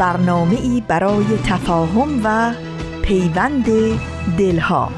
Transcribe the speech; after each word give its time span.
برنامه 0.00 0.60
ای 0.60 0.82
برای 0.88 1.24
تفاهم 1.46 2.20
و 2.24 2.52
پیوند 3.02 3.66
دلها. 4.38 4.92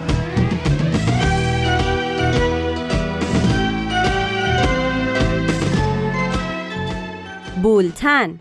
بولتن. 7.63 8.39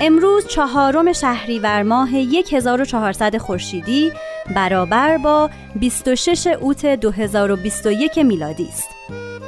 امروز 0.00 0.46
چهارم 0.46 1.12
شهریور 1.12 1.82
ماه 1.82 2.10
1400 2.52 3.36
خورشیدی 3.36 4.12
برابر 4.54 5.18
با 5.18 5.50
26 5.74 6.46
اوت 6.46 6.86
2021 6.86 8.18
میلادی 8.18 8.68
است. 8.68 8.88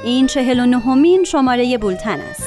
این 0.05 0.27
49 0.27 0.95
مین 0.95 1.25
شماره 1.25 1.79
بولتن 1.79 2.21
است. 2.21 2.42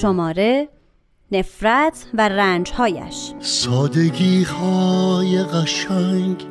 شماره 0.00 0.68
نفرت 1.32 2.06
و 2.14 2.28
رنجهایش. 2.28 3.32
سادگی 3.40 4.42
های 4.42 5.42
قشنگ 5.42 6.44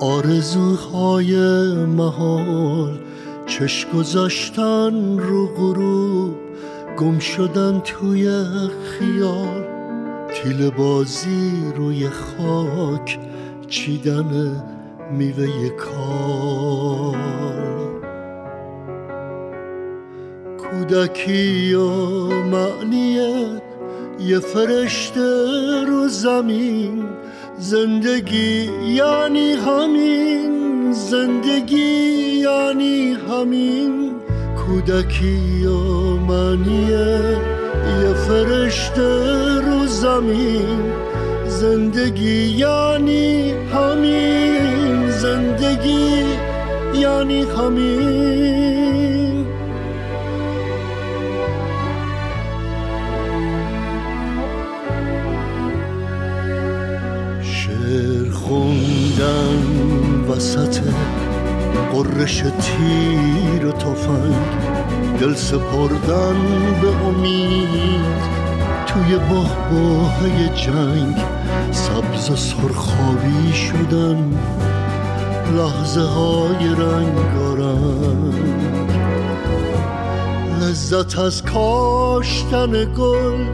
آرزوهای 0.00 1.36
محال. 1.84 2.98
چش 3.46 3.86
گذاشتن 3.94 5.18
رو 5.18 5.46
غروب 5.46 6.36
گم 6.98 7.18
شدن 7.18 7.80
توی 7.80 8.44
خیال. 8.84 9.64
تیل 10.34 10.70
بازی 10.70 11.72
روی 11.76 12.08
خاک 12.08 13.18
چیدن 13.68 14.62
میوه 15.12 15.68
کار. 15.68 17.39
کودکی 20.90 21.74
و 21.74 21.88
معنیه 22.28 23.60
یه 24.20 24.38
فرشته 24.38 25.20
رو 25.88 26.08
زمین. 26.08 27.04
زندگی 27.58 28.70
یعنی 28.86 29.52
همین 29.52 30.92
زندگی 30.92 31.78
یعنی 32.42 33.16
همین. 33.30 34.12
کودکی 34.66 35.66
و 35.66 36.16
معنیه 36.16 37.38
یه 38.02 38.12
فرشته 38.28 39.60
رو 39.60 39.86
زمین. 39.86 40.92
زندگی 41.46 42.46
یعنی 42.46 43.50
همین 43.50 45.10
زندگی 45.10 46.24
یعنی 46.94 47.42
همین. 47.42 48.39
خوندن 59.20 60.24
وسط 60.28 60.80
قررش 61.92 62.38
تیر 62.38 63.66
و 63.66 63.72
تفنگ 63.72 64.34
دل 65.20 65.34
سپردن 65.34 66.36
به 66.82 66.88
امید. 67.06 68.20
توی 68.86 69.16
باه 69.16 69.70
باهای 69.70 70.48
جنگ 70.48 71.16
سبز 71.72 72.30
و 72.30 72.36
سرخابی 72.36 73.52
شدن 73.52 74.38
لحظه 75.56 76.00
های 76.00 76.68
رنگارنگ 76.68 78.34
لذت 80.60 81.18
از 81.18 81.42
کاشتن 81.42 82.94
گل 82.98 83.44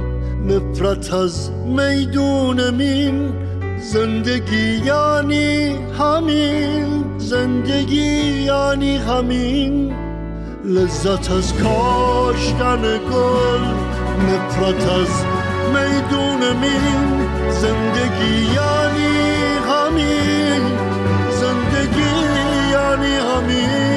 نفرت 0.47 1.15
از 1.15 1.51
میدون 1.67 2.71
مین. 2.71 3.46
زندگی 3.79 4.83
یعنی 4.85 5.77
همین 5.99 7.19
زندگی 7.19 8.43
یعنی 8.45 8.97
همین. 8.97 9.95
لذت 10.65 11.31
از 11.31 11.55
کاشتن 11.55 12.83
گل 12.83 13.65
نفرت 14.29 14.89
از 14.89 15.25
میدون 15.69 16.57
مین. 16.57 17.29
زندگی 17.51 18.55
یعنی 18.55 19.17
همین 19.69 20.63
زندگی 21.31 22.11
یعنی 22.73 23.15
همین. 23.15 23.97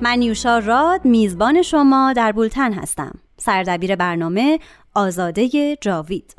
من 0.00 0.22
یوشا 0.22 0.58
راد 0.58 1.04
میزبان 1.04 1.62
شما 1.62 2.12
در 2.12 2.32
بولتن 2.32 2.72
هستم. 2.72 3.12
سردبیر 3.36 3.96
برنامه 3.96 4.58
آزاده 4.94 5.76
جاوید. 5.80 6.34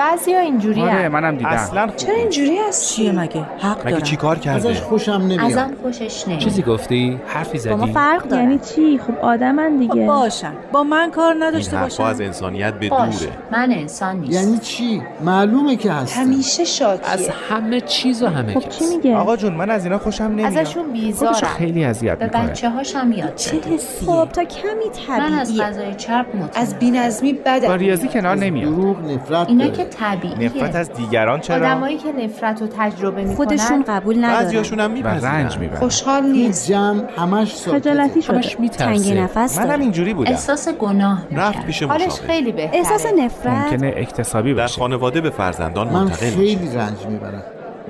بعضی 0.00 0.34
ها 0.34 0.40
اینجوری 0.40 0.82
آره 0.82 1.08
منم 1.08 1.36
دیدم. 1.36 1.50
اصلا 1.50 1.88
چرا 1.96 2.14
اینجوری 2.14 2.58
هست 2.68 2.94
چیه 2.94 3.12
مگه 3.12 3.42
حق 3.58 3.86
مگه 3.86 4.00
چی 4.00 4.16
کار 4.16 4.38
کرده؟ 4.38 4.70
ازش 4.70 4.80
خوشم 4.80 5.12
نمیاد. 5.12 5.40
ازم 5.40 5.70
خوشش 5.82 6.24
نمیاد. 6.26 6.42
چیزی 6.42 6.62
گفتی؟ 6.62 7.20
حرفی 7.26 7.58
زدی 7.58 7.70
با 7.70 7.76
ما 7.76 7.86
فرق 7.86 8.28
داره. 8.28 8.42
یعنی 8.42 8.58
چی؟ 8.58 8.98
خب 8.98 9.18
آدمن 9.18 9.76
دیگه. 9.76 9.94
خب 9.94 10.06
باشن 10.06 10.52
با 10.72 10.82
من 10.82 11.10
کار 11.10 11.36
نداشته 11.40 11.76
باشن 11.76 12.02
از 12.02 12.20
انسانیت 12.20 12.74
به 12.74 12.88
دوره. 12.88 13.10
من 13.52 13.72
انسان 13.72 14.16
نیست 14.16 14.32
یعنی 14.32 14.58
چی؟ 14.58 15.02
معلومه 15.24 15.76
که 15.76 15.92
هست 15.92 16.18
همیشه 16.18 16.64
شاکیه. 16.64 17.12
از 17.12 17.28
همه 17.50 17.80
چیز 17.80 18.22
و 18.22 18.26
همه 18.26 18.54
خب 18.54 18.68
چی 18.68 18.84
میگه؟ 18.96 19.16
آقا 19.16 19.36
جون 19.36 19.52
من 19.52 19.70
از 19.70 19.84
اینا 19.84 19.98
خوشم 19.98 20.24
نمیاد. 20.24 20.56
ازشون 20.56 20.92
بیزارم. 20.92 21.34
خیلی 21.34 21.84
اذیت 21.84 22.22
می‌کنه. 22.22 22.42
به 22.42 22.48
بچه‌هاش 22.48 22.96
هم 22.96 23.12
یاد 23.12 23.34
چه 23.34 23.60
خب 24.06 24.28
تا 24.32 24.44
کمی 24.44 24.90
طبیعیه 25.06 25.30
من 25.30 25.38
از 25.38 25.60
غذای 25.60 25.94
چرب 25.94 26.26
مطمئنم. 26.28 26.50
از 26.54 26.78
بی‌نظمی 26.78 27.32
بده 27.32 27.68
با 27.68 27.74
ریاضی 27.74 28.08
کنار 28.08 28.36
نمیاد. 28.36 28.74
دروغ 28.74 28.96
نفرت 29.10 29.48
اینا 29.48 29.68
که 29.68 29.84
طبیعیه. 29.90 30.38
نفرت 30.38 30.74
از 30.74 30.92
دیگران 30.92 31.40
چرا؟ 31.40 31.56
آدمایی 31.56 31.98
که 31.98 32.12
نفرت 32.12 32.60
رو 32.60 32.68
تجربه 32.78 33.20
می‌کنن 33.22 33.36
خودشون 33.36 33.84
قبول 33.88 34.24
ندارن. 34.24 34.42
بعضیاشون 34.42 34.80
هم 34.80 34.90
میپذیرن. 34.90 35.34
رنج 35.34 35.58
می‌برن. 35.58 35.78
خوشحال 35.78 36.22
نیست. 36.22 36.68
جمع 36.68 37.02
همش 37.16 37.68
خجالتی 37.68 38.22
شده. 38.22 38.36
همش 38.36 38.60
میترسه. 38.60 39.14
نفس 39.14 39.58
منم 39.58 39.80
اینجوری 39.80 40.14
بودم. 40.14 40.30
احساس 40.30 40.68
گناه 40.68 41.22
رفت 41.32 41.66
پیش 41.66 41.82
حالش 41.82 42.20
خیلی 42.20 42.52
بهتره. 42.52 42.78
احساس 42.78 43.06
نفرت 43.06 43.72
ممکنه 43.72 43.94
اکتسابی 43.96 44.54
باشه. 44.54 44.74
در 44.74 44.80
خانواده 44.80 45.20
به 45.20 45.30
فرزندان 45.30 45.86
من 45.88 45.92
منتقل 45.94 46.16
خیلی 46.16 46.76
رنج 46.76 47.06
می‌برم. 47.08 47.42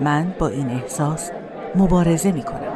من 0.03 0.35
با 0.39 0.49
این 0.49 0.71
احساس 0.71 1.31
مبارزه 1.75 2.33
می‌کنم. 2.33 2.70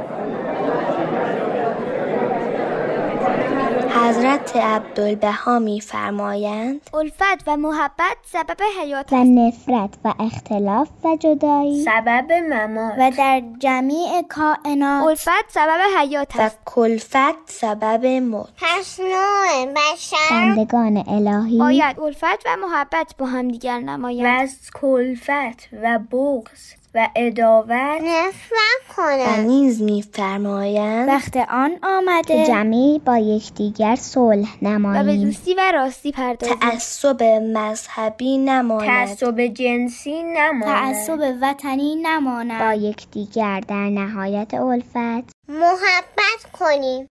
حضرت 4.25 4.57
عبدالبها 4.57 5.59
میفرمایند 5.59 6.81
الفت 6.95 7.43
و 7.47 7.57
محبت 7.57 8.17
سبب 8.23 8.57
حیات 8.81 9.13
و 9.13 9.25
نفرت 9.25 9.91
و 10.05 10.15
اختلاف 10.21 10.89
و 11.05 11.17
جدایی. 11.17 11.85
سبب 11.85 12.33
ممات. 12.33 12.95
و 12.99 13.11
در 13.19 13.43
جمیع 13.59 14.23
کائنات 14.29 15.05
الفت 15.05 15.51
سبب 15.51 15.79
حیات 15.99 16.37
و 16.37 16.51
کلفت 16.65 17.47
سبب 17.47 18.07
موت. 18.07 18.49
پس 18.57 19.01
نوع 19.01 19.73
بشر. 19.73 20.17
بندگان 20.31 21.05
الهی 21.09 21.59
باید 21.59 22.01
الفت 22.01 22.47
و 22.47 22.57
محبت 22.57 23.15
با 23.19 23.27
هم 23.27 23.49
دیگر 23.49 23.79
نمایند. 23.79 24.27
و 24.27 24.41
از 24.41 24.71
کلفت 24.75 25.69
و 25.83 25.99
بغض 25.99 26.84
و 26.95 27.09
اداوت 27.17 28.03
نفرت 28.03 28.97
کنه 28.97 29.39
و 29.39 29.43
نیز 29.43 29.83
میفرمایند 29.83 31.09
وقت 31.09 31.37
آن 31.37 31.79
آمده 31.83 32.47
جمعی 32.47 32.99
با 33.05 33.19
یکدیگر 33.19 33.97
صلح 33.97 34.57
نماییم 34.63 35.03
و 35.03 35.05
به 35.05 35.17
دوستی 35.17 35.55
و 35.55 35.73
راستی 35.73 36.13
پردازیم 36.13 36.57
تعصب 36.57 37.23
مذهبی 37.23 38.39
نماند 38.39 38.87
تعصب 38.87 39.41
جنسی 39.41 40.23
نماند. 40.23 40.65
تعصب 40.65 41.35
وطنی 41.43 41.97
نماند. 41.97 42.61
با 42.61 42.75
یکدیگر 42.75 43.61
در 43.61 43.89
نهایت 43.91 44.55
الفت 44.55 45.33
محبت 45.49 46.51
کنیم. 46.53 47.09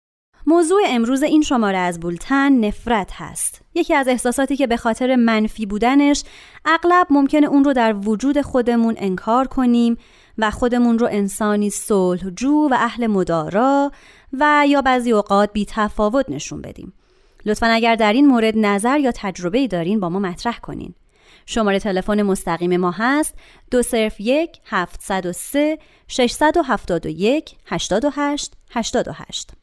موضوع 0.48 0.82
امروز 0.88 1.24
این 1.24 1.42
شماره 1.42 1.78
از 1.78 2.00
بولتن 2.00 2.52
نفرت 2.66 3.12
هست. 3.14 3.62
یکی 3.76 3.94
از 3.94 4.08
احساساتی 4.08 4.56
که 4.56 4.68
به 4.68 4.78
خاطر 4.78 5.16
منفی 5.16 5.66
بودنش 5.66 6.24
اغلب 6.66 7.08
ممکنه 7.10 7.48
اون 7.48 7.64
رو 7.64 7.74
در 7.74 7.94
وجود 7.94 8.42
خودمون 8.42 8.96
انکار 8.98 9.48
کنیم 9.48 9.98
و 10.38 10.52
خودمون 10.52 11.00
رو 11.00 11.08
انسانی 11.12 11.70
صلحجو 11.70 12.68
و 12.72 12.74
اهل 12.74 13.08
مدارا 13.08 13.92
و 14.34 14.66
یا 14.68 14.82
بعضی 14.82 15.12
اوقات 15.12 15.54
بی 15.54 15.66
تفاوت 15.70 16.30
نشون 16.30 16.62
بدیم. 16.62 16.94
لطفا 17.46 17.68
اگر 17.68 17.96
در 17.96 18.14
این 18.14 18.28
مورد 18.28 18.54
نظر 18.58 19.00
یا 19.00 19.12
تجربه 19.16 19.68
دارین 19.68 20.00
با 20.00 20.10
ما 20.10 20.20
مطرح 20.20 20.60
کنین. 20.60 20.94
شماره 21.46 21.80
تلفن 21.80 22.22
مستقیم 22.22 22.78
ما 22.78 22.92
هست 22.92 23.36
201 23.72 24.60
703 24.66 25.78
671 26.08 27.56
88 27.66 28.54
88 28.72 29.63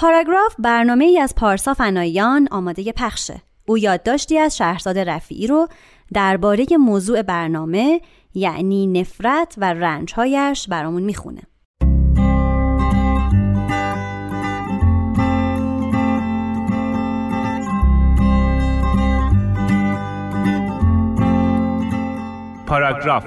پاراگراف 0.00 0.54
برنامه 0.58 1.04
ای 1.04 1.18
از 1.18 1.34
پارسا 1.34 1.74
فنایان 1.74 2.48
آماده 2.50 2.92
پخشه. 2.92 3.42
او 3.66 3.78
یادداشتی 3.78 4.38
از 4.38 4.56
شهرزاد 4.56 4.98
رفیعی 4.98 5.46
رو 5.46 5.68
درباره 6.12 6.66
موضوع 6.78 7.22
برنامه 7.22 8.00
یعنی 8.34 8.86
نفرت 8.86 9.54
و 9.58 9.72
رنجهایش 9.74 10.68
برامون 10.68 11.02
می‌خونه. 11.02 11.42
پاراگراف 22.66 23.26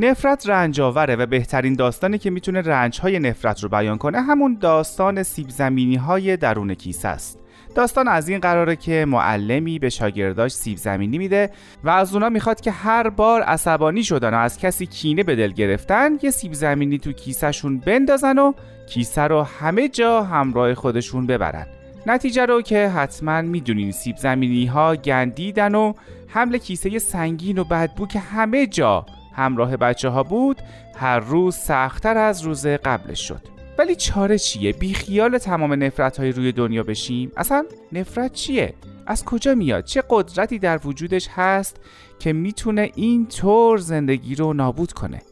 نفرت 0.00 0.48
رنجاوره 0.48 1.16
و 1.16 1.26
بهترین 1.26 1.74
داستانی 1.74 2.18
که 2.18 2.30
می‌تونه 2.30 2.60
رنجهای 2.60 3.18
نفرت 3.18 3.62
رو 3.62 3.68
بیان 3.68 3.98
کنه 3.98 4.20
همون 4.20 4.56
داستان 4.60 5.22
سیب 5.22 5.48
زمینی 5.48 5.96
های 5.96 6.36
درون 6.36 6.74
کیسه 6.74 7.08
است. 7.08 7.38
داستان 7.74 8.08
از 8.08 8.28
این 8.28 8.38
قراره 8.38 8.76
که 8.76 9.04
معلمی 9.08 9.78
به 9.78 9.88
شاگرداش 9.88 10.52
سیب 10.52 10.78
زمینی 10.78 11.18
میده 11.18 11.50
و 11.84 11.90
از 11.90 12.14
اونا 12.14 12.28
می‌خواد 12.28 12.60
که 12.60 12.70
هر 12.70 13.08
بار 13.08 13.42
عصبانی 13.42 14.04
شدن 14.04 14.34
و 14.34 14.36
از 14.36 14.58
کسی 14.58 14.86
کینه 14.86 15.22
به 15.22 15.36
دل 15.36 15.52
گرفتن 15.52 16.10
یه 16.22 16.30
سیب 16.30 16.52
زمینی 16.52 16.98
تو 16.98 17.12
کیسهشون 17.12 17.78
بندازن 17.78 18.38
و 18.38 18.52
کیسه 18.88 19.22
رو 19.22 19.42
همه 19.42 19.88
جا 19.88 20.22
همراه 20.22 20.74
خودشون 20.74 21.26
ببرن. 21.26 21.66
نتیجه 22.06 22.46
رو 22.46 22.62
که 22.62 22.88
حتما 22.88 23.42
می‌دونین 23.42 23.92
سیب 23.92 24.16
زمینی 24.16 24.66
ها 24.66 24.96
گندیدن 24.96 25.74
و 25.74 25.92
حمل 26.28 26.58
کیسه 26.58 26.98
سنگین 26.98 27.58
و 27.58 27.64
بدبو 27.64 28.06
که 28.06 28.18
همه 28.18 28.66
جا 28.66 29.06
همراه 29.36 29.76
بچه 29.76 30.08
ها 30.08 30.22
بود 30.22 30.62
هر 30.96 31.18
روز 31.18 31.56
سختتر 31.56 32.16
از 32.16 32.42
روز 32.42 32.66
قبلش 32.66 33.28
شد 33.28 33.40
ولی 33.78 33.96
چاره 33.96 34.38
چیه؟ 34.38 34.72
بی 34.72 34.94
خیال 34.94 35.38
تمام 35.38 35.84
نفرت 35.84 36.20
های 36.20 36.32
روی 36.32 36.52
دنیا 36.52 36.82
بشیم؟ 36.82 37.32
اصلا 37.36 37.64
نفرت 37.92 38.32
چیه؟ 38.32 38.74
از 39.06 39.24
کجا 39.24 39.54
میاد؟ 39.54 39.84
چه 39.84 40.02
قدرتی 40.10 40.58
در 40.58 40.80
وجودش 40.84 41.28
هست 41.28 41.76
که 42.18 42.32
می‌تونه 42.32 42.90
این 42.94 43.26
طور 43.26 43.78
زندگی 43.78 44.34
رو 44.34 44.52
نابود 44.52 44.92
کنه؟ 44.92 45.22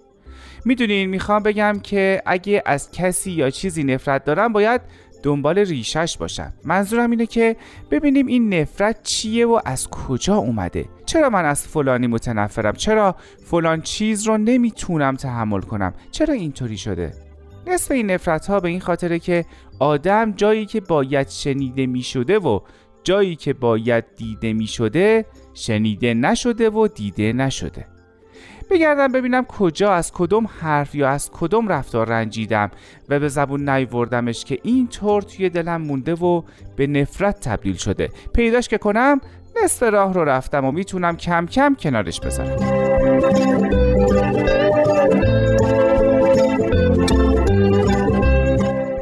می‌دونین 0.64 1.10
می‌خوام 1.10 1.42
بگم 1.42 1.80
که 1.82 2.22
اگه 2.26 2.62
از 2.66 2.90
کسی 2.90 3.30
یا 3.30 3.50
چیزی 3.50 3.84
نفرت 3.84 4.24
دارم 4.24 4.52
باید 4.52 4.80
دنبال 5.24 5.58
ریشش 5.58 6.16
باشم. 6.18 6.52
منظورم 6.64 7.10
اینه 7.10 7.26
که 7.26 7.56
ببینیم 7.90 8.26
این 8.26 8.54
نفرت 8.54 9.02
چیه 9.02 9.46
و 9.46 9.60
از 9.64 9.88
کجا 9.88 10.36
اومده. 10.36 10.84
چرا 11.06 11.30
من 11.30 11.44
از 11.44 11.68
فلانی 11.68 12.06
متنفرم؟ 12.06 12.72
چرا 12.72 13.16
فلان 13.44 13.80
چیز 13.80 14.26
رو 14.26 14.38
نمی‌تونم 14.38 15.16
تحمل 15.16 15.60
کنم؟ 15.60 15.94
چرا 16.10 16.34
اینطوری 16.34 16.78
شده؟ 16.78 17.14
نصف 17.66 17.90
این 17.90 18.10
نفرت 18.10 18.46
ها 18.46 18.60
به 18.60 18.68
این 18.68 18.80
خاطره 18.80 19.18
که 19.18 19.44
آدم 19.78 20.32
جایی 20.32 20.66
که 20.66 20.80
باید 20.80 21.28
شنیده 21.28 21.86
می 21.86 22.02
شده 22.02 22.38
و 22.38 22.60
جایی 23.04 23.36
که 23.36 23.52
باید 23.52 24.04
دیده 24.16 24.52
می 24.52 24.66
شده 24.66 25.26
شنیده 25.54 26.14
نشده 26.14 26.70
و 26.70 26.88
دیده 26.88 27.32
نشده. 27.32 27.93
بگردم 28.70 29.12
ببینم 29.12 29.44
کجا 29.44 29.92
از 29.92 30.12
کدوم 30.12 30.48
حرف 30.60 30.94
یا 30.94 31.08
از 31.08 31.30
کدوم 31.32 31.68
رفتار 31.68 32.08
رنجیدم 32.08 32.70
و 33.08 33.20
به 33.20 33.28
زبون 33.28 33.68
نیوردمش 33.68 34.44
که 34.44 34.58
این 34.62 34.88
طور 34.88 35.22
توی 35.22 35.48
دلم 35.48 35.82
مونده 35.82 36.14
و 36.14 36.42
به 36.76 36.86
نفرت 36.86 37.40
تبدیل 37.40 37.76
شده. 37.76 38.08
پیداش 38.34 38.68
که 38.68 38.78
کنم 38.78 39.20
نصف 39.64 39.82
راه 39.82 40.14
رو 40.14 40.24
رفتم 40.24 40.64
و 40.64 40.72
می‌تونم 40.72 41.16
کم 41.16 41.46
کم 41.46 41.76
کنارش 41.80 42.20
بذارم. 42.20 42.58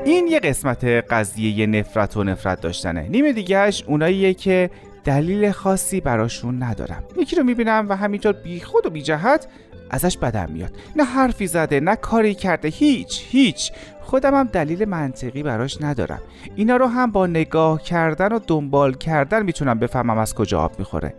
این 0.05 0.29
یه 0.29 0.41
قسمت 0.41 0.85
قضیه 0.85 1.67
نفرت 1.67 2.17
و 2.17 2.25
نفرت 2.25 2.61
داشتنه. 2.61 3.09
نیمه 3.09 3.33
دیگهش 3.33 3.85
اوناییه 3.87 4.35
که 4.35 4.71
دلیل 5.05 5.51
خاصی 5.51 6.01
براشون 6.01 6.63
ندارم. 6.63 7.05
یکی 7.17 7.37
رو 7.37 7.43
می‌بینم 7.43 7.87
و 7.89 7.97
همینطور 7.97 8.33
بی 8.33 8.61
خود 8.61 8.87
و 8.87 8.91
بی 8.91 9.03
جهت 9.03 9.47
ازش 9.91 10.17
بدم 10.17 10.51
میاد. 10.53 10.77
نه 10.97 11.05
حرفی 11.05 11.47
زده 11.47 11.81
نه 11.81 11.97
کاری 11.97 12.35
کرده 12.35 12.69
هیچ 12.69 13.25
هیچ. 13.29 13.73
خودم 14.01 14.35
هم 14.35 14.49
دلیل 14.53 14.85
منطقی 14.85 15.43
براش 15.43 15.83
ندارم. 15.83 16.21
اینا 16.57 16.77
رو 16.77 16.87
هم 16.87 17.11
با 17.11 17.27
نگاه 17.27 17.83
کردن 17.83 18.33
و 18.33 18.41
دنبال 18.47 18.95
کردن 18.95 19.43
می‌تونم 19.43 19.79
بفهمم 19.79 20.19
از 20.19 20.35
کجا 20.35 20.61
آب 20.61 20.79
می‌خوره. 20.79 21.15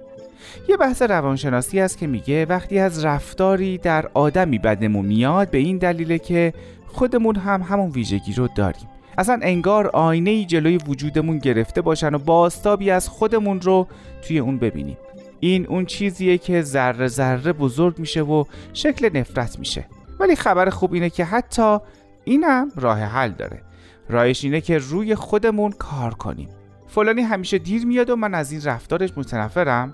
یه 0.70 0.78
بحث 0.78 1.02
روانشناسی 1.02 1.80
هست 1.80 1.98
که 1.98 2.08
میگه 2.08 2.46
وقتی 2.46 2.80
از 2.80 3.06
رفتاری 3.06 3.78
در 3.78 4.10
آدمی 4.14 4.58
بدمون 4.58 5.06
میاد 5.06 5.50
به 5.50 5.58
این 5.58 5.78
دلیله 5.78 6.20
که 6.20 6.54
خودمون 6.88 7.36
هم 7.36 7.62
همون 7.62 7.92
ویژگی 7.92 8.34
رو 8.34 8.48
داریم. 8.56 8.88
اصلا 9.18 9.40
انگار 9.42 9.88
آینه 9.88 10.46
جلوی 10.46 10.78
وجودمون 10.78 11.38
گرفته 11.38 11.82
باشن 11.82 12.16
و 12.16 12.18
باستابی 12.18 12.92
از 12.92 13.10
خودمون 13.10 13.62
رو 13.62 13.88
توی 14.22 14.40
اون 14.40 14.58
ببینیم. 14.58 14.98
این 15.40 15.68
اون 15.68 15.86
چیزیه 15.86 16.38
که 16.38 16.62
ذره 16.62 17.08
ذره 17.08 17.54
بزرگ 17.54 18.00
میشه 18.00 18.22
و 18.22 18.44
شکل 18.74 19.18
نفرت 19.18 19.60
میشه. 19.60 19.86
ولی 20.20 20.36
خبر 20.36 20.70
خوب 20.70 20.94
اینه 20.94 21.10
که 21.10 21.26
حتی 21.26 21.78
اینم 22.24 22.72
راه 22.76 23.00
حل 23.00 23.32
داره. 23.32 23.62
راهش 24.10 24.44
اینه 24.44 24.62
که 24.62 24.78
روی 24.78 25.16
خودمون 25.16 25.72
کار 25.72 26.14
کنیم. 26.14 26.50
فلانی 26.88 27.22
همیشه 27.22 27.58
دیر 27.58 27.86
میاد 27.86 28.10
و 28.10 28.16
من 28.16 28.34
از 28.34 28.52
این 28.52 28.62
رفتارش 28.62 29.10
متنفرم. 29.18 29.94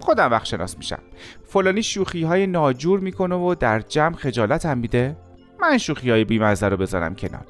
خودم 0.00 0.30
وقت 0.30 0.44
شناس 0.44 0.76
میشم. 0.76 0.98
فلانی 1.44 1.82
شوخی 1.82 2.22
های 2.22 2.46
ناجور 2.46 3.00
می‌کنه 3.00 3.34
و 3.34 3.54
در 3.54 3.80
جمع 3.80 4.14
خجالت 4.14 4.66
هم 4.66 4.78
میده. 4.78 5.16
من 5.60 5.78
شوخی 5.78 6.10
های 6.10 6.24
بیمزه 6.24 6.68
رو 6.68 6.76
بذارم 6.76 7.14
کنار. 7.14 7.44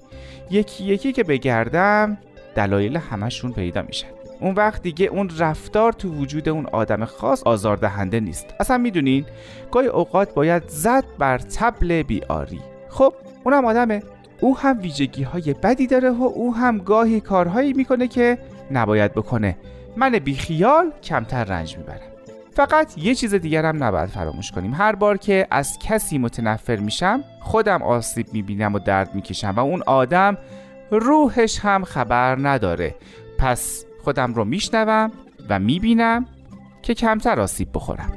یکی 0.50 0.84
یکی 0.84 1.12
که 1.12 1.24
بگردم 1.24 2.18
دلایل 2.54 2.96
همشون 2.96 3.52
پیدا 3.52 3.82
میشن. 3.82 4.08
اون 4.40 4.54
وقت 4.54 4.82
دیگه 4.82 5.06
اون 5.06 5.30
رفتار 5.38 5.92
تو 5.92 6.08
وجود 6.08 6.48
اون 6.48 6.66
آدم 6.66 7.04
خاص 7.04 7.42
آزاردهنده 7.42 8.20
نیست. 8.20 8.46
اصلا 8.60 8.78
می‌دونین؟ 8.78 9.24
گاهی 9.70 9.86
اوقات 9.86 10.34
باید 10.34 10.68
زد 10.68 11.04
بر 11.18 11.38
تبل 11.38 12.02
بیاری. 12.02 12.60
خب 12.88 13.14
اونم 13.44 13.64
آدمه. 13.64 14.02
او 14.40 14.58
هم 14.58 14.78
ویژگی 14.82 15.22
های 15.22 15.54
بدی 15.62 15.86
داره 15.86 16.10
و 16.10 16.22
او 16.22 16.54
هم 16.54 16.78
گاهی 16.78 17.20
کارهایی 17.20 17.72
می‌کنه 17.72 18.08
که 18.08 18.38
نباید 18.70 19.12
بکنه. 19.12 19.56
من 19.96 20.10
بیخیال 20.10 20.92
کمتر 21.02 21.44
رنج 21.44 21.76
می‌برم. 21.76 22.07
فقط 22.58 22.98
یه 22.98 23.14
چیز 23.14 23.34
دیگر 23.34 23.64
هم 23.64 23.84
نباید 23.84 24.08
فراموش 24.08 24.52
کنیم. 24.52 24.74
هر 24.74 24.94
بار 24.94 25.16
که 25.16 25.46
از 25.50 25.78
کسی 25.78 26.18
متنفر 26.18 26.76
میشم 26.76 27.24
خودم 27.40 27.82
آسیب 27.82 28.26
می‌بینم 28.32 28.74
و 28.74 28.78
درد 28.78 29.14
می‌کشم 29.14 29.54
و 29.56 29.60
اون 29.60 29.82
آدم 29.86 30.38
روحش 30.90 31.58
هم 31.58 31.84
خبر 31.84 32.38
نداره. 32.42 32.94
پس 33.38 33.84
خودم 34.04 34.34
رو 34.34 34.44
میشنوم 34.44 35.12
و 35.48 35.58
می‌بینم 35.58 36.26
که 36.82 36.94
کمتر 36.94 37.40
آسیب 37.40 37.68
بخورم. 37.74 38.12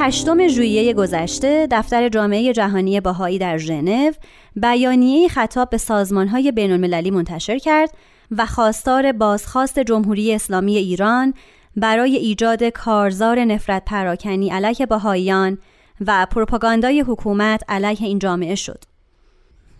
هشتم 0.00 0.48
ژوئیه 0.48 0.94
گذشته 0.94 1.68
دفتر 1.70 2.08
جامعه 2.08 2.52
جهانی 2.52 3.00
باهایی 3.00 3.38
در 3.38 3.58
ژنو 3.58 4.12
بیانیه 4.56 5.28
خطاب 5.28 5.70
به 5.70 5.78
سازمانهای 5.78 6.52
بین 6.52 6.72
المللی 6.72 7.10
منتشر 7.10 7.58
کرد 7.58 7.90
و 8.30 8.46
خواستار 8.46 9.12
بازخواست 9.12 9.78
جمهوری 9.78 10.34
اسلامی 10.34 10.76
ایران 10.76 11.34
برای 11.76 12.16
ایجاد 12.16 12.64
کارزار 12.64 13.44
نفرت 13.44 13.84
پراکنی 13.84 14.50
علیه 14.50 14.86
باهاییان 14.86 15.58
و 16.06 16.26
پروپاگاندای 16.30 17.00
حکومت 17.00 17.62
علیه 17.68 18.06
این 18.06 18.18
جامعه 18.18 18.54
شد. 18.54 18.84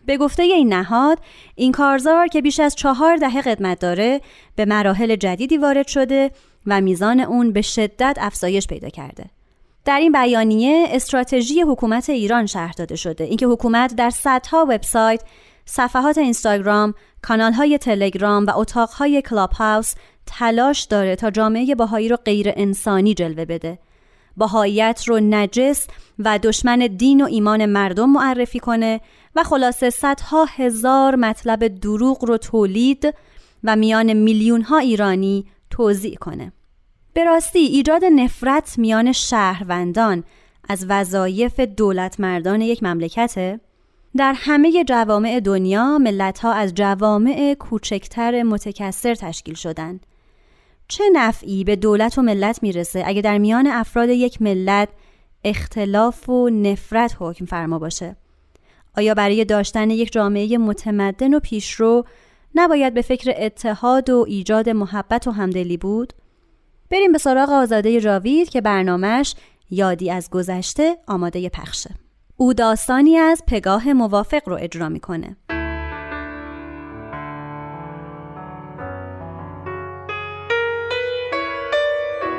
به 0.07 0.17
گفته 0.17 0.43
این 0.43 0.73
نهاد 0.73 1.19
این 1.55 1.73
کارزار 1.73 2.27
که 2.27 2.43
بیش 2.43 2.61
از 2.61 2.75
چهار 2.75 3.17
دهه 3.17 3.43
قدمت 3.43 3.79
داره 3.81 4.21
به 4.57 4.65
مراحل 4.65 5.17
جدیدی 5.17 5.57
وارد 5.59 5.87
شده 5.87 6.31
و 6.67 6.81
میزان 6.81 7.21
اون 7.21 7.53
به 7.53 7.63
شدت 7.63 8.17
افزایش 8.21 8.67
پیدا 8.67 8.89
کرده. 8.89 9.38
در 9.89 10.01
این 10.01 10.13
بیانیه 10.13 10.87
استراتژی 10.91 11.61
حکومت 11.61 12.11
ایران 12.11 12.47
شرح 12.47 12.73
داده 12.73 12.97
شده 12.97 13.25
اینکه 13.25 13.47
حکومت 13.47 13.95
در 13.97 14.11
صدها 14.11 14.67
وبسایت، 14.69 15.23
صفحات 15.65 16.19
اینستاگرام، 16.19 16.95
کانالهای 17.23 17.79
تلگرام 17.79 18.47
و 18.47 18.53
اتاقهای 18.57 19.23
کلاب 19.23 19.53
هاوس 19.53 19.95
تلاش 20.27 20.83
داره 20.83 21.17
تا 21.17 21.31
جامعه 21.31 21.75
باهایی 21.75 22.09
رو 22.09 22.17
غیر 22.17 22.53
انسانی 22.57 23.15
جلوه 23.15 23.45
بده. 23.45 23.79
باهاییت 24.37 25.05
رو 25.07 25.21
نجس 25.21 25.87
و 26.19 26.39
دشمن 26.39 26.79
دین 26.79 27.21
و 27.21 27.25
ایمان 27.25 27.67
مردم 27.67 28.11
معرفی 28.11 28.59
کنه 28.59 29.01
و 29.37 29.43
خلاصه 29.43 29.91
صدها 29.91 30.45
هزار 30.45 31.17
مطلب 31.17 31.69
دروغ 31.69 32.25
رو 32.25 32.37
تولید 32.37 33.15
و 33.65 33.77
میان 33.77 34.13
میلیون 34.13 34.63
ها 34.63 34.79
ایرانی 34.79 35.47
توضیح 35.71 36.15
کنه. 36.15 36.53
به 37.19 37.25
راستی 37.25 37.59
ایجاد 37.59 38.05
نفرت 38.05 38.79
میان 38.79 39.13
شهروندان 39.13 40.25
از 40.69 40.87
وظایف 40.89 41.61
دولت 41.61 42.21
مردان 42.21 42.61
یک 42.61 42.83
مملکته 42.83 43.61
در 44.17 44.35
همه 44.37 44.85
جوامع 44.85 45.41
دنیا 45.41 45.99
ملت 45.99 46.39
ها 46.39 46.53
از 46.53 46.75
جوامع 46.75 47.57
کوچکتر 47.59 48.43
متکثر 48.43 49.15
تشکیل 49.15 49.55
شدند. 49.55 50.07
چه 50.89 51.05
نفعی 51.13 51.65
به 51.65 51.77
دولت 51.77 52.19
و 52.19 52.23
ملت 52.23 52.63
می‌رسه 52.63 53.03
اگه 53.07 53.23
در 53.23 53.39
میان 53.39 53.67
افراد 53.67 54.09
یک 54.09 54.43
ملت 54.43 54.89
اختلاف 55.45 56.29
و 56.29 56.51
نفرت 56.51 57.17
حکم 57.19 57.45
فرما 57.45 57.79
باشه؟ 57.79 58.17
آیا 58.97 59.15
برای 59.15 59.45
داشتن 59.45 59.91
یک 59.91 60.13
جامعه 60.13 60.59
متمدن 60.59 61.35
و 61.35 61.41
پیشرو 61.41 62.05
نباید 62.55 62.95
به 62.95 63.03
فکر 63.03 63.35
اتحاد 63.37 64.11
و 64.11 64.25
ایجاد 64.29 64.69
محبت 64.69 65.27
و 65.27 65.31
همدلی 65.31 65.77
بود؟ 65.77 66.13
بریم 66.91 67.13
به 67.13 67.19
سراغ 67.19 67.51
آزاده 67.51 68.01
جاوید 68.01 68.49
که 68.49 68.61
برنامهش 68.61 69.35
یادی 69.71 70.11
از 70.11 70.31
گذشته 70.31 70.97
آماده 71.07 71.49
پخشه. 71.49 71.91
او 72.37 72.55
داستانی 72.55 73.17
از 73.17 73.43
پگاه 73.47 73.93
موافق 73.93 74.49
رو 74.49 74.57
اجرا 74.61 74.89
می‌کنه. 74.89 75.37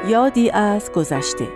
یادی 0.08 0.50
از 0.50 0.91
گذشته 0.91 1.48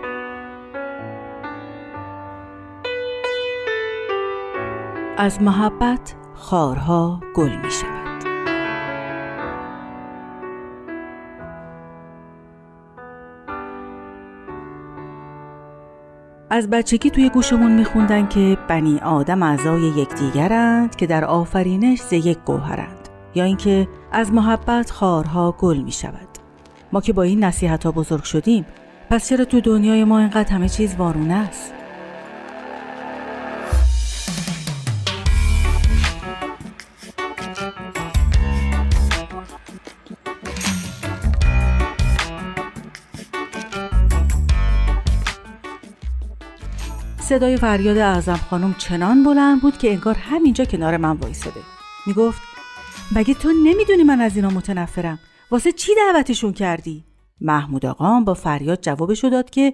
از 5.17 5.41
محبت 5.41 6.15
خارها 6.33 7.21
گل 7.35 7.55
می 7.55 7.71
از 16.53 16.69
بچگی 16.69 17.09
توی 17.09 17.29
گوشمون 17.29 17.71
میخوندن 17.71 18.27
که 18.27 18.57
بنی 18.67 18.99
آدم 18.99 19.43
اعضای 19.43 19.81
یکدیگرند 19.81 20.95
که 20.95 21.07
در 21.07 21.25
آفرینش 21.25 22.01
ز 22.01 22.13
یک 22.13 22.37
گوهرند 22.45 23.09
یا 23.35 23.43
اینکه 23.43 23.87
از 24.11 24.31
محبت 24.31 24.91
خارها 24.91 25.55
گل 25.59 25.77
می 25.77 25.91
شود 25.91 26.27
ما 26.91 27.01
که 27.01 27.13
با 27.13 27.23
این 27.23 27.43
نصیحت 27.43 27.85
ها 27.85 27.91
بزرگ 27.91 28.23
شدیم 28.23 28.65
پس 29.09 29.29
چرا 29.29 29.45
تو 29.45 29.61
دنیای 29.61 30.03
ما 30.03 30.19
اینقدر 30.19 30.53
همه 30.53 30.69
چیز 30.69 30.95
وارونه 30.95 31.33
است؟ 31.33 31.73
صدای 47.23 47.57
فریاد 47.57 47.97
اعظم 47.97 48.39
خانم 48.49 48.75
چنان 48.77 49.23
بلند 49.23 49.61
بود 49.61 49.77
که 49.77 49.91
انگار 49.91 50.15
همینجا 50.15 50.65
کنار 50.65 50.97
من 50.97 51.17
وایساده. 51.17 51.59
می‌گفت 52.07 52.41
مگه 53.15 53.33
تو 53.33 53.51
نمی‌دونی 53.51 54.03
من 54.03 54.21
از 54.21 54.35
اینا 54.35 54.49
متنفرم؟ 54.49 55.19
واسه 55.51 55.71
چی 55.71 55.91
دعوتشون 55.95 56.53
کردی؟ 56.53 57.03
محمود 57.41 57.85
آقام 57.85 58.25
با 58.25 58.33
فریاد 58.33 58.81
جوابشو 58.81 59.29
داد 59.29 59.49
که 59.49 59.73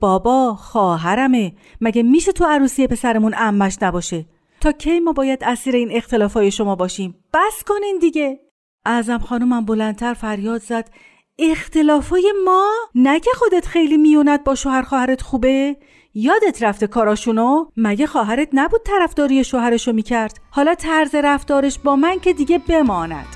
بابا 0.00 0.54
خواهرمه. 0.54 1.52
مگه 1.80 2.02
میشه 2.02 2.32
تو 2.32 2.44
عروسی 2.44 2.86
پسرمون 2.86 3.34
امش 3.36 3.76
نباشه؟ 3.82 4.26
تا 4.60 4.72
کی 4.72 5.00
ما 5.00 5.12
باید 5.12 5.44
اسیر 5.44 5.76
این 5.76 5.88
اختلافای 5.92 6.50
شما 6.50 6.76
باشیم؟ 6.76 7.14
بس 7.34 7.64
کنین 7.66 7.98
دیگه. 8.00 8.40
اعظم 8.84 9.18
خانومم 9.18 9.64
بلندتر 9.64 10.14
فریاد 10.14 10.60
زد 10.60 10.90
اختلافای 11.38 12.32
ما؟ 12.44 12.70
نگه 12.94 13.32
خودت 13.34 13.66
خیلی 13.66 13.96
میونت 13.96 14.44
با 14.44 14.54
شوهر 14.54 14.82
خواهرت 14.82 15.22
خوبه؟ 15.22 15.76
یادت 16.14 16.62
رفته 16.62 16.86
کاراشونو؟ 16.86 17.66
مگه 17.76 18.06
خواهرت 18.06 18.48
نبود 18.52 18.80
طرفداری 18.84 19.44
شوهرشو 19.44 19.92
می‌کرد؟ 19.92 20.40
حالا 20.50 20.74
طرز 20.74 21.14
رفتارش 21.14 21.78
با 21.78 21.96
من 21.96 22.18
که 22.18 22.32
دیگه 22.32 22.58
بماند. 22.58 23.26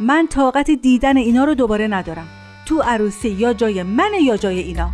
من 0.00 0.26
طاقت 0.26 0.70
دیدن 0.70 1.16
اینا 1.16 1.44
رو 1.44 1.54
دوباره 1.54 1.86
ندارم. 1.86 2.28
تو 2.66 2.82
عروسی 2.82 3.28
یا 3.28 3.52
جای 3.52 3.82
من 3.82 4.10
یا 4.22 4.36
جای 4.36 4.58
اینا. 4.58 4.90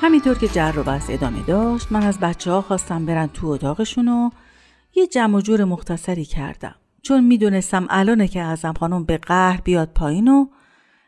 همینطور 0.00 0.38
که 0.38 0.48
جر 0.48 0.72
رو 0.72 0.82
بس 0.82 1.06
ادامه 1.10 1.42
داشت 1.42 1.86
من 1.90 2.02
از 2.02 2.20
بچه 2.20 2.50
ها 2.50 2.62
خواستم 2.62 3.06
برن 3.06 3.26
تو 3.26 3.46
اتاقشون 3.46 4.08
و 4.08 4.30
یه 4.94 5.06
جمع 5.06 5.40
جور 5.40 5.64
مختصری 5.64 6.24
کردم. 6.24 6.74
چون 7.02 7.24
می‌دونستم 7.24 7.86
الانه 7.90 8.28
که 8.28 8.40
ازم 8.40 8.72
خانم 8.72 9.04
به 9.04 9.18
قهر 9.18 9.60
بیاد 9.60 9.92
پایین 9.94 10.28
و 10.28 10.46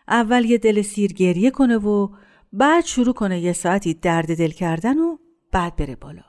اول 0.09 0.45
یه 0.45 0.59
دل 0.59 0.83
سیر 0.83 1.12
گریه 1.12 1.50
کنه 1.50 1.76
و 1.76 2.09
بعد 2.53 2.85
شروع 2.85 3.14
کنه 3.14 3.41
یه 3.41 3.53
ساعتی 3.53 3.95
درد 3.95 4.38
دل 4.38 4.50
کردن 4.50 4.99
و 4.99 5.17
بعد 5.53 5.76
بره 5.76 5.97
بالا. 5.97 6.25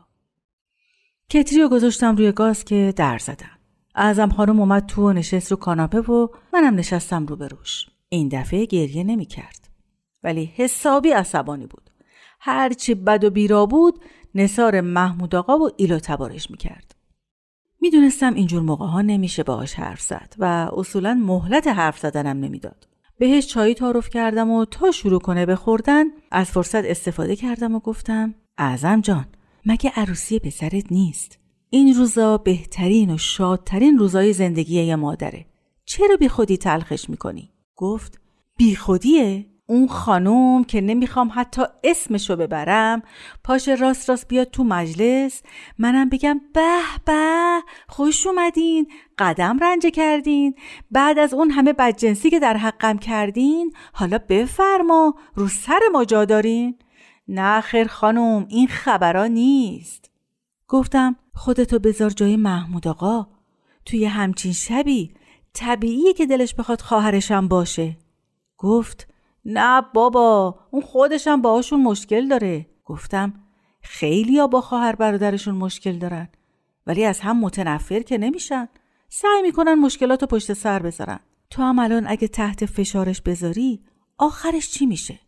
کتری 1.29 1.62
رو 1.62 1.69
گذاشتم 1.69 2.15
روی 2.15 2.31
گاز 2.31 2.65
که 2.65 2.93
در 2.95 3.17
زدم. 3.17 3.59
اعظم 3.95 4.29
خانم 4.29 4.59
اومد 4.59 4.85
تو 4.85 5.09
و 5.09 5.13
نشست 5.13 5.51
رو 5.51 5.57
کاناپه 5.57 6.00
و 6.00 6.27
منم 6.53 6.75
نشستم 6.75 7.25
رو 7.25 7.35
بروش 7.35 7.85
این 8.09 8.29
دفعه 8.29 8.65
گریه 8.65 9.03
نمی 9.03 9.25
کرد. 9.25 9.69
ولی 10.24 10.53
حسابی 10.55 11.09
عصبانی 11.09 11.67
بود. 11.67 11.89
هرچی 12.39 12.95
بد 12.95 13.24
و 13.24 13.29
بیرا 13.29 13.65
بود 13.65 14.00
نصار 14.35 14.81
محمود 14.81 15.35
آقا 15.35 15.57
و 15.57 15.69
ایلو 15.77 16.00
تبارش 16.00 16.51
می 16.51 16.57
کرد. 16.57 16.94
می‌دونستم 17.85 18.33
اینجور 18.33 18.61
موقع 18.61 18.85
ها 18.85 19.01
نمیشه 19.01 19.43
باهاش 19.43 19.73
حرف 19.73 20.01
زد 20.01 20.33
و 20.37 20.69
اصولا 20.77 21.13
مهلت 21.13 21.67
حرف 21.67 21.99
زدنم 21.99 22.39
نمی‌داد. 22.39 22.87
بهش 23.19 23.47
چایی 23.47 23.73
تعارف 23.73 24.09
کردم 24.09 24.51
و 24.51 24.65
تا 24.65 24.91
شروع 24.91 25.19
کنه 25.19 25.45
به 25.45 25.55
خوردن 25.55 26.03
از 26.31 26.51
فرصت 26.51 26.85
استفاده 26.85 27.35
کردم 27.35 27.75
و 27.75 27.79
گفتم 27.79 28.35
اعظم 28.57 29.01
جان 29.01 29.25
مگه 29.65 29.91
عروسی 29.95 30.39
پسرت 30.39 30.91
نیست 30.91 31.39
این 31.69 31.93
روزا 31.93 32.37
بهترین 32.37 33.13
و 33.13 33.17
شادترین 33.17 33.97
روزای 33.97 34.33
زندگی 34.33 34.81
یه 34.81 34.95
مادره 34.95 35.45
چرا 35.85 36.17
بی 36.17 36.27
خودی 36.27 36.57
تلخش 36.57 37.09
می‌کنی؟ 37.09 37.51
گفت 37.75 38.19
بی 38.57 38.75
خودیه؟ 38.75 39.45
اون 39.67 39.88
خانوم 39.88 40.63
که 40.63 40.81
نمی‌خوام 40.81 41.31
حتی 41.36 41.62
اسمشو 41.84 42.36
ببرم 42.36 43.01
پاش 43.43 43.67
راست 43.67 44.10
راست 44.10 44.27
بیاد 44.27 44.50
تو 44.51 44.63
مجلس 44.63 45.41
منم 45.77 46.10
بگم 46.10 46.41
به 46.53 46.79
به 47.05 47.62
خوش 47.88 48.27
اومدین 48.27 48.91
قدم 49.17 49.60
رنجه 49.60 49.91
کردین. 49.91 50.55
بعد 50.91 51.19
از 51.19 51.34
اون 51.34 51.51
همه 51.51 51.74
بدجنسی 51.74 52.29
که 52.29 52.39
در 52.39 52.57
حقم 52.57 52.98
کردین 52.98 53.74
حالا 53.93 54.19
بفرما 54.29 55.15
رو 55.36 55.48
سر 55.48 55.79
ما 55.91 56.05
جا 56.05 56.25
دارین. 56.25 56.77
نه 57.27 57.62
خیر 57.62 57.88
خانم 57.88 58.45
این 58.50 58.67
خبرا 58.67 59.27
نیست. 59.27 60.12
گفتم 60.67 61.15
خودتو 61.34 61.79
بذار 61.79 62.10
جای 62.10 62.38
محمود 62.38 62.88
آقا. 62.88 63.27
توی 63.86 64.05
همچین 64.05 64.53
شبی 64.53 65.13
طبیعیه 65.53 66.13
که 66.13 66.25
دلش 66.25 66.55
بخواد 66.55 66.81
خواهرشم 66.81 67.48
باشه. 67.48 67.98
گفت 68.57 69.14
نه 69.45 69.81
بابا 69.93 70.59
اون 70.71 70.81
خودشم 70.81 71.41
باهاشون 71.41 71.81
مشکل 71.81 72.27
داره. 72.27 72.65
گفتم 72.85 73.33
خیلی 73.81 74.47
با 74.47 74.61
خواهر 74.61 74.95
برادرشون 74.95 75.55
مشکل 75.55 75.97
دارن. 75.97 76.29
ولی 76.87 77.05
از 77.05 77.19
هم 77.19 77.39
متنفر 77.39 77.99
که 77.99 78.17
نمیشن. 78.17 78.69
سعی 79.09 79.41
می‌کنن 79.41 79.75
مشکلات 79.75 80.21
رو 80.21 80.27
پشت 80.27 80.53
سر 80.53 80.79
بذارن. 80.79 81.19
تو 81.49 81.61
هم 81.61 81.79
الان 81.79 82.07
اگه 82.07 82.27
تحت 82.27 82.65
فشارش 82.65 83.21
بذاری 83.21 83.83
آخرش 84.17 84.69
چی 84.71 84.85
میشه؟ 84.85 85.19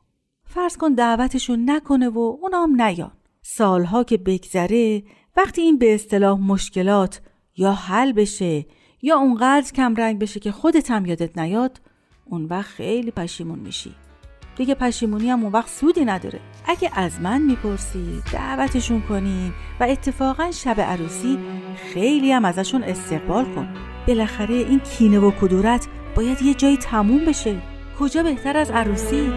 فرض 0.44 0.78
کن 0.78 0.94
دعوتشون 0.94 1.70
نکنه 1.70 2.10
و 2.10 2.38
اونا 2.42 2.64
هم 2.64 2.82
نیان. 2.82 3.12
سالها 3.42 4.04
که 4.04 4.18
بگذره 4.18 5.04
وقتی 5.38 5.62
این 5.62 5.78
به 5.78 5.96
اصطلاح 5.96 6.40
مشکلات 6.40 7.22
یا 7.58 7.74
حل 7.74 8.12
بشه 8.12 8.66
یا 9.02 9.18
اونقدر 9.18 9.72
کم 9.72 9.96
رنگ 9.96 10.20
بشه 10.20 10.40
که 10.40 10.52
خودت 10.52 10.92
هم 10.92 11.06
یادت 11.06 11.38
نیاد 11.38 11.82
اون 12.26 12.46
وقت 12.46 12.70
خیلی 12.70 13.12
پشیمون 13.12 13.60
میشی. 13.60 13.96
دیگه 14.58 14.76
پشیمونی 14.76 15.30
هم 15.30 15.44
اون 15.44 15.52
وقت 15.52 15.70
سودی 15.70 16.06
نداره. 16.06 16.40
اگه 16.66 16.90
از 16.94 17.22
من 17.22 17.42
می‌پرسی 17.42 18.22
دعوتشون 18.34 19.02
کنیم 19.02 19.54
و 19.80 19.84
اتفاقا 19.84 20.52
شب 20.52 20.82
عروسی 20.82 21.40
خیلی 21.94 22.32
هم 22.32 22.46
ازشون 22.46 22.84
استقبال 22.84 23.46
کن. 23.46 23.68
بالاخره 24.08 24.56
این 24.56 24.80
کینه 24.80 25.20
و 25.20 25.32
کدورت 25.32 25.88
باید 26.16 26.42
یه 26.42 26.54
جایی 26.54 26.78
تموم 26.78 27.26
بشه. 27.26 27.62
کجا 28.00 28.24
بهتر 28.24 28.58
از 28.58 28.72
عروسی؟ 28.72 29.32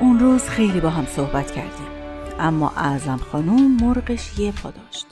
اون 0.00 0.18
روز 0.18 0.48
خیلی 0.48 0.80
با 0.80 0.90
هم 0.90 1.06
صحبت 1.06 1.50
کردیم. 1.50 1.95
اما 2.38 2.70
اعظم 2.70 3.16
خانوم 3.16 3.76
مرغش 3.76 4.38
یه 4.38 4.52
پا 4.52 4.70
داشت. 4.70 5.06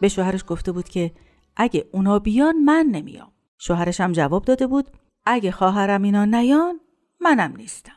به 0.00 0.08
شوهرش 0.08 0.44
گفته 0.48 0.72
بود 0.72 0.88
که 0.88 1.12
اگه 1.56 1.88
اونا 1.92 2.18
بیان 2.18 2.56
من 2.64 2.86
نمیام. 2.90 3.32
شوهرش 3.58 4.00
هم 4.00 4.12
جواب 4.12 4.44
داده 4.44 4.66
بود 4.66 4.90
اگه 5.26 5.50
خواهرم 5.50 6.02
اینا 6.02 6.24
نیان 6.24 6.80
منم 7.20 7.56
نیستم. 7.56 7.92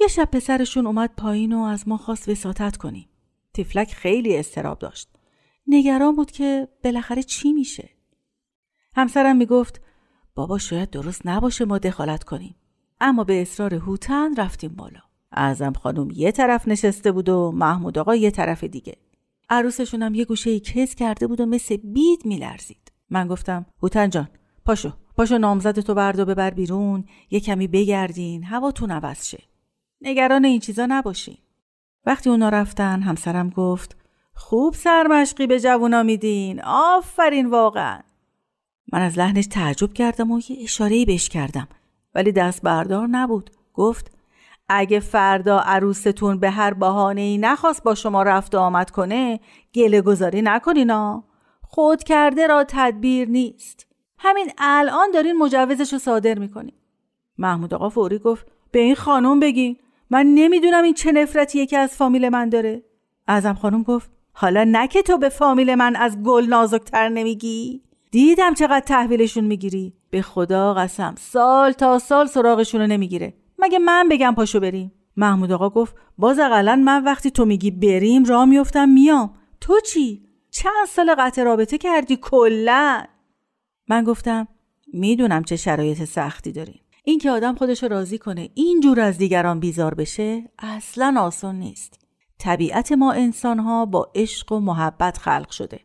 یه 0.00 0.06
شب 0.06 0.28
پسرشون 0.32 0.86
اومد 0.86 1.10
پایین 1.16 1.52
و 1.52 1.62
از 1.62 1.88
ما 1.88 1.96
خواست 1.96 2.28
وساطت 2.28 2.76
کنیم. 2.76 3.08
تیفلک 3.54 3.92
خیلی 3.94 4.36
استراب 4.36 4.78
داشت. 4.78 5.08
نگران 5.66 6.16
بود 6.16 6.30
که 6.30 6.68
بالاخره 6.84 7.22
چی 7.22 7.52
میشه. 7.52 7.90
همسرم 8.96 9.36
می‌گفت 9.36 9.80
بابا 10.34 10.58
شاید 10.58 10.90
درست 10.90 11.22
نباشه 11.24 11.64
ما 11.64 11.78
دخالت 11.78 12.24
کنیم. 12.24 12.56
اما 13.00 13.24
به 13.24 13.42
اصرار 13.42 13.74
هوتن 13.74 14.36
رفتیم 14.36 14.74
بالا. 14.76 15.07
اعظم 15.32 15.72
خانم 15.72 16.10
یه 16.10 16.32
طرف 16.32 16.68
نشسته 16.68 17.12
بود 17.12 17.28
و 17.28 17.52
محمود 17.54 17.98
آقا 17.98 18.14
یه 18.14 18.30
طرف 18.30 18.64
دیگه. 18.64 18.96
عروسشون 19.50 20.02
هم 20.02 20.14
یه 20.14 20.24
گوشه 20.24 20.60
کز 20.60 20.94
کرده 20.94 21.26
بود 21.26 21.40
و 21.40 21.46
مثل 21.46 21.76
بید 21.76 22.26
میلرزید. 22.26 22.92
من 23.10 23.28
گفتم 23.28 23.66
هوتن 23.82 24.10
جان 24.10 24.28
پاشو 24.64 24.92
پاشو 25.16 25.38
نامزد 25.38 25.80
تو 25.80 25.94
برد 25.94 26.18
و 26.18 26.24
ببر 26.24 26.50
بیرون 26.50 27.04
یه 27.30 27.40
کمی 27.40 27.66
بگردین 27.66 28.44
هواتون 28.44 28.90
عوض 28.90 29.24
شه. 29.24 29.42
نگران 30.00 30.44
این 30.44 30.60
چیزا 30.60 30.86
نباشین. 30.88 31.38
وقتی 32.06 32.30
اونا 32.30 32.48
رفتن 32.48 33.00
همسرم 33.00 33.50
گفت 33.50 33.96
خوب 34.34 34.74
سرمشقی 34.74 35.46
به 35.46 35.60
جوونا 35.60 36.02
میدین 36.02 36.60
آفرین 36.64 37.46
واقعا. 37.46 38.00
من 38.92 39.02
از 39.02 39.18
لحنش 39.18 39.46
تعجب 39.46 39.92
کردم 39.92 40.30
و 40.30 40.40
یه 40.48 40.56
اشارهی 40.62 41.04
بهش 41.04 41.28
کردم 41.28 41.68
ولی 42.14 42.32
دست 42.32 42.62
بردار 42.62 43.06
نبود. 43.06 43.50
گفت 43.74 44.17
اگه 44.68 45.00
فردا 45.00 45.58
عروستون 45.58 46.38
به 46.38 46.50
هر 46.50 46.74
بهانه 46.74 47.20
ای 47.20 47.38
نخواست 47.38 47.82
با 47.82 47.94
شما 47.94 48.22
رفت 48.22 48.54
و 48.54 48.58
آمد 48.58 48.90
کنه 48.90 49.40
گله 49.74 50.02
گذاری 50.02 50.42
نکنینا 50.42 51.24
خود 51.62 52.02
کرده 52.02 52.46
را 52.46 52.64
تدبیر 52.68 53.28
نیست. 53.28 53.86
همین 54.18 54.50
الان 54.58 55.10
دارین 55.10 55.36
مجوزش 55.36 55.92
رو 55.92 55.98
صادر 55.98 56.38
می‌کنین. 56.38 56.74
محمود 57.38 57.74
آقا 57.74 57.88
فوری 57.88 58.18
گفت 58.18 58.46
به 58.70 58.78
این 58.78 58.94
خانم 58.94 59.40
بگین. 59.40 59.76
من 60.10 60.26
نمی‌دونم 60.26 60.84
این 60.84 60.94
چه 60.94 61.12
نفرتیه 61.12 61.66
که 61.66 61.78
از 61.78 61.96
فامیل 61.96 62.28
من 62.28 62.48
داره. 62.48 62.82
ازم 63.26 63.54
خانم 63.54 63.82
گفت 63.82 64.10
حالا 64.32 64.64
نه 64.64 64.88
که 64.88 65.02
تو 65.02 65.18
به 65.18 65.28
فامیل 65.28 65.74
من 65.74 65.96
از 65.96 66.22
گل 66.22 66.46
نازکتر 66.46 67.08
نمیگی. 67.08 67.82
دیدم 68.10 68.54
چقدر 68.54 68.80
تحویلشون 68.80 69.44
می‌گیری. 69.44 69.92
به 70.10 70.22
خدا 70.22 70.74
قسم 70.74 71.14
سال 71.18 71.72
تا 71.72 71.98
سال 71.98 72.26
سراغشون 72.26 72.80
رو 72.80 72.86
نمی‌گیره. 72.86 73.34
مگه 73.58 73.78
من 73.78 74.08
بگم 74.10 74.34
پاشو 74.34 74.60
بریم؟ 74.60 74.92
محمود 75.16 75.52
آقا 75.52 75.70
گفت 75.70 75.96
باز 76.18 76.38
اقلا 76.38 76.76
من 76.76 77.04
وقتی 77.04 77.30
تو 77.30 77.44
میگی 77.44 77.70
بریم 77.70 78.24
راه 78.24 78.44
میفتم 78.44 78.88
میام. 78.88 79.34
تو 79.60 79.80
چی؟ 79.80 80.22
چند 80.50 80.86
سال 80.88 81.14
قطع 81.18 81.42
رابطه 81.42 81.78
کردی 81.78 82.18
کلا؟ 82.22 83.04
من 83.88 84.04
گفتم 84.04 84.48
می‌دونم 84.92 85.44
چه 85.44 85.56
شرایط 85.56 86.04
سختی 86.04 86.52
داریم 86.52 86.80
این 87.04 87.18
که 87.18 87.30
آدم 87.30 87.54
خودش 87.54 87.84
راضی 87.84 88.18
کنه 88.18 88.48
اینجور 88.54 89.00
از 89.00 89.18
دیگران 89.18 89.60
بیزار 89.60 89.94
بشه 89.94 90.44
اصلا 90.58 91.14
آسان 91.18 91.58
نیست. 91.58 91.98
طبیعت 92.38 92.92
ما 92.92 93.12
انسان 93.12 93.58
ها 93.58 93.86
با 93.86 94.10
عشق 94.14 94.52
و 94.52 94.60
محبت 94.60 95.18
خلق 95.18 95.50
شده. 95.50 95.80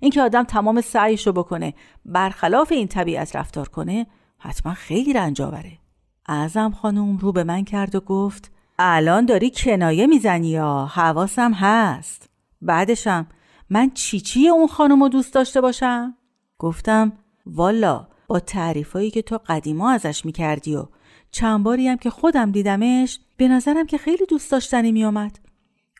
اینکه 0.00 0.22
آدم 0.22 0.42
تمام 0.42 0.80
سعیشو 0.80 1.32
بکنه 1.32 1.74
برخلاف 2.04 2.72
این 2.72 2.88
طبیعت 2.88 3.36
رفتار 3.36 3.68
کنه 3.68 4.06
حتما 4.38 4.74
خیلی 4.74 5.12
رنج 5.12 5.42
آوره. 5.42 5.78
اعظم 6.26 6.70
خانم 6.70 7.16
رو 7.16 7.32
به 7.32 7.44
من 7.44 7.64
کرد 7.64 7.94
و 7.94 8.00
گفت 8.00 8.50
الان 8.78 9.26
داری 9.26 9.50
کنایه 9.50 10.06
می‌زنی 10.06 10.48
یا؟ 10.48 10.86
حواسم 10.86 11.52
هست. 11.52 12.30
بعدشم 12.62 13.26
من 13.70 13.90
چی 13.90 14.20
چی 14.20 14.48
اون 14.48 14.66
خانم 14.66 15.02
رو 15.02 15.08
دوست 15.08 15.34
داشته 15.34 15.60
باشم؟ 15.60 16.14
گفتم 16.58 17.12
والا 17.46 18.08
با 18.26 18.40
تعریفایی 18.40 19.10
که 19.10 19.22
تو 19.22 19.38
قدیما 19.46 19.90
ازش 19.90 20.24
می‌کردی 20.24 20.76
و 20.76 20.86
چند 21.30 21.62
باری 21.62 21.88
هم 21.88 21.96
که 21.96 22.10
خودم 22.10 22.50
دیدمش 22.50 23.20
به 23.36 23.48
نظرم 23.48 23.86
که 23.86 23.98
خیلی 23.98 24.26
دوست 24.26 24.52
داشتنی 24.52 24.92
میومد 24.92 25.38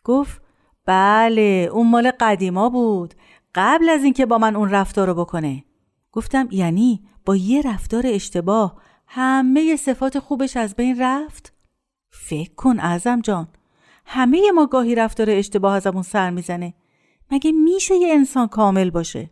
گفت 0.03 0.41
بله 0.85 1.69
اون 1.71 1.89
مال 1.89 2.11
قدیما 2.19 2.69
بود. 2.69 3.13
قبل 3.55 3.89
از 3.89 4.03
اینکه 4.03 4.25
با 4.25 4.37
من 4.37 4.55
اون 4.55 4.69
رفتار 4.69 5.07
رو 5.07 5.13
بکنه. 5.13 5.63
گفتم 6.11 6.47
یعنی 6.51 7.03
با 7.25 7.35
یه 7.35 7.61
رفتار 7.61 8.03
اشتباه 8.07 8.75
همه 9.17 9.75
صفات 9.75 10.19
خوبش 10.19 10.57
از 10.57 10.75
بین 10.75 11.01
رفت؟ 11.01 11.53
فکر 12.09 12.55
کن 12.55 12.79
ازم 12.79 13.21
جان 13.21 13.47
همه 14.05 14.51
ما 14.51 14.65
گاهی 14.65 14.95
رفتار 14.95 15.29
اشتباه 15.29 15.75
ازمون 15.75 16.03
سر 16.03 16.29
می‌زنه. 16.29 16.73
مگه 17.31 17.51
میشه 17.51 17.95
یه 17.95 18.13
انسان 18.13 18.47
کامل 18.47 18.89
باشه؟ 18.89 19.29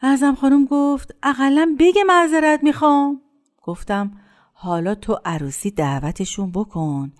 ازم 0.00 0.34
خانم 0.34 0.64
گفت 0.64 1.14
اقلا 1.22 1.76
بگه 1.78 2.04
معذرت 2.04 2.60
می‌خوام. 2.62 3.20
گفتم 3.62 4.10
حالا 4.52 4.94
تو 4.94 5.18
عروسی 5.24 5.70
دعوتشون 5.70 6.50
بکن. 6.50 7.12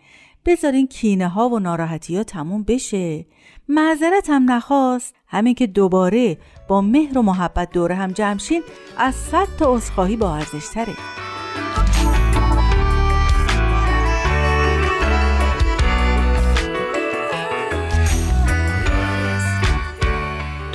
بذارین 0.46 0.86
کینه 0.86 1.28
ها 1.28 1.48
و 1.48 1.58
ناراحتی 1.58 2.16
ها 2.16 2.22
تموم 2.22 2.62
بشه. 2.62 3.26
معذرت 3.68 4.30
هم 4.30 4.50
نخواست. 4.50 5.14
همین 5.26 5.54
که 5.54 5.66
دوباره 5.66 6.38
با 6.68 6.80
مهر 6.80 7.18
و 7.18 7.22
محبت 7.22 7.70
دوره 7.70 7.94
هم 7.94 8.12
جمشین 8.12 8.62
از 8.96 9.14
صد 9.14 9.48
تا 9.58 9.74
عذرخواهی 9.74 10.16
با 10.16 10.34
ارزش 10.34 10.64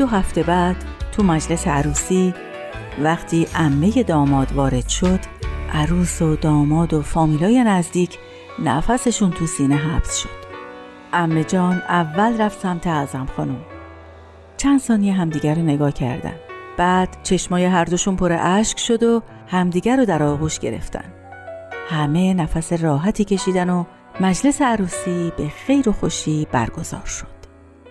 دو 0.04 0.10
هفته 0.10 0.44
بعد 0.44 0.76
تو 1.12 1.24
مجلس 1.24 1.68
عروسی 1.68 2.34
وقتی 3.02 3.48
عمه 3.56 4.04
داماد 4.04 4.52
وارد 4.52 4.88
شد 4.88 5.20
عروس 5.74 6.22
و 6.22 6.36
داماد 6.36 6.94
و 6.94 7.02
فامیلای 7.02 7.64
نزدیک 7.64 8.18
نفسشون 8.60 9.32
تو 9.32 9.46
سینه 9.46 9.76
حبس 9.76 10.18
شد. 10.18 10.30
امه 11.14 11.44
جان 11.44 11.82
اول 11.90 12.42
رفت 12.42 12.60
سمت 12.60 12.88
اعظم 12.88 13.26
خانم. 13.38 13.62
چند 14.58 14.80
ثانیه 14.80 15.14
همدیگر 15.14 15.56
رو 15.56 15.62
نگاه 15.62 15.92
کردن. 15.92 16.36
بعد 16.78 17.18
چشمای 17.24 17.66
هر 17.66 17.86
دوشون 17.86 18.16
پر 18.16 18.38
اشک 18.42 18.80
شد 18.80 19.04
و 19.04 19.22
همدیگر 19.48 19.98
رو 19.98 20.06
در 20.06 20.24
آغوش 20.24 20.60
گرفتن. 20.60 21.14
همه 21.90 22.34
نفس 22.34 22.74
راحتی 22.74 23.26
کشیدن 23.26 23.70
و 23.70 23.84
مجلس 24.20 24.62
عروسی 24.62 25.34
به 25.38 25.50
خیر 25.50 25.90
و 25.90 25.92
خوشی 25.92 26.48
برگزار 26.52 27.06
شد. 27.06 27.34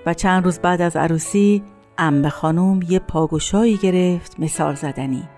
و 0.06 0.14
چند 0.14 0.44
روز 0.44 0.58
بعد 0.58 0.80
از 0.80 0.96
عروسی 0.96 1.62
امه 2.04 2.28
خانم 2.28 2.80
یه 2.88 2.98
پاگوشایی 2.98 3.76
گرفت 3.76 4.40
مثال 4.40 4.74
زدنی 4.74 5.28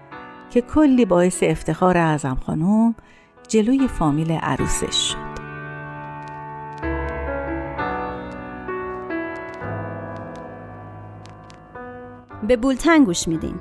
که 0.51 0.61
کلی 0.61 1.05
باعث 1.05 1.43
افتخار 1.43 1.99
اعظم 1.99 2.35
خانم 2.47 2.95
جلوی 3.49 3.89
فامیل 3.89 4.33
عروسش 4.33 4.97
شد. 4.97 5.35
به 12.49 12.57
بولتن 12.57 13.05
گوش 13.05 13.29
میدین. 13.29 13.55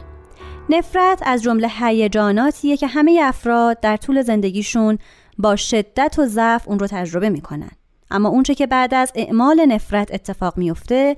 نفرت 0.69 1.23
از 1.25 1.43
جمله 1.43 1.67
هیجاناتیه 1.79 2.77
که 2.77 2.87
همه 2.87 3.19
افراد 3.23 3.79
در 3.79 3.97
طول 3.97 4.21
زندگیشون 4.21 4.97
با 5.37 5.55
شدت 5.55 6.15
و 6.19 6.25
ضعف 6.25 6.67
اون 6.67 6.79
رو 6.79 6.87
تجربه 6.87 7.29
می‌کنن. 7.29 7.71
اما 8.11 8.29
اونچه 8.29 8.55
که 8.55 8.67
بعد 8.67 8.93
از 8.93 9.11
اعمال 9.15 9.65
نفرت 9.65 10.13
اتفاق 10.13 10.57
میفته 10.57 11.17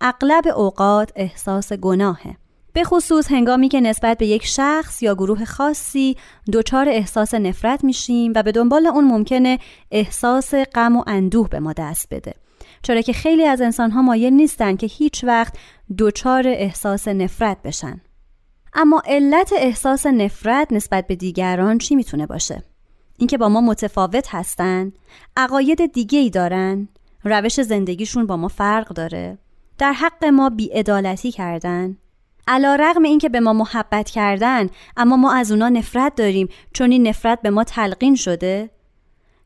اغلب 0.00 0.48
اوقات 0.48 1.12
احساس 1.16 1.72
گناهه. 1.72 2.36
به 2.72 2.84
خصوص 2.84 3.30
هنگامی 3.30 3.68
که 3.68 3.80
نسبت 3.80 4.18
به 4.18 4.26
یک 4.26 4.46
شخص 4.46 5.02
یا 5.02 5.14
گروه 5.14 5.44
خاصی 5.44 6.16
دچار 6.52 6.88
احساس 6.88 7.34
نفرت 7.34 7.84
میشیم 7.84 8.32
و 8.36 8.42
به 8.42 8.52
دنبال 8.52 8.86
اون 8.86 9.04
ممکنه 9.04 9.58
احساس 9.90 10.54
غم 10.54 10.96
و 10.96 11.04
اندوه 11.06 11.48
به 11.48 11.60
ما 11.60 11.72
دست 11.72 12.06
بده. 12.10 12.34
چرا 12.82 13.00
که 13.00 13.12
خیلی 13.12 13.44
از 13.44 13.60
انسانها 13.60 14.02
مایل 14.02 14.32
نیستن 14.32 14.76
که 14.76 14.86
هیچ 14.86 15.24
وقت 15.24 15.54
دچار 15.98 16.48
احساس 16.48 17.08
نفرت 17.08 17.62
بشن. 17.62 18.00
اما 18.74 19.02
علت 19.06 19.52
احساس 19.56 20.06
نفرت 20.06 20.72
نسبت 20.72 21.06
به 21.06 21.16
دیگران 21.16 21.78
چی 21.78 21.94
می‌تونه 21.94 22.26
باشه؟ 22.26 22.62
اینکه 23.18 23.38
با 23.38 23.48
ما 23.48 23.60
متفاوت 23.60 24.34
هستن 24.34 24.92
عقاید 25.36 25.92
دیگه 25.92 26.18
ای 26.18 26.30
دارن 26.30 26.88
روش 27.24 27.60
زندگیشون 27.60 28.26
با 28.26 28.36
ما 28.36 28.48
فرق 28.48 28.88
داره. 28.88 29.38
در 29.78 29.92
حق 29.92 30.24
ما 30.24 30.50
بیعدالتی 30.50 31.32
کردن. 31.32 31.96
علا 32.48 32.76
رغم 32.76 33.02
این 33.02 33.18
که 33.18 33.28
به 33.28 33.40
ما 33.40 33.52
محبت 33.52 34.10
کردن 34.10 34.70
اما 34.96 35.16
ما 35.16 35.32
از 35.32 35.52
اونا 35.52 35.68
نفرت 35.68 36.14
داریم 36.14 36.48
چون 36.72 36.90
این 36.90 37.08
نفرت 37.08 37.42
به 37.42 37.50
ما 37.50 37.64
تلقین 37.64 38.14
شده. 38.14 38.70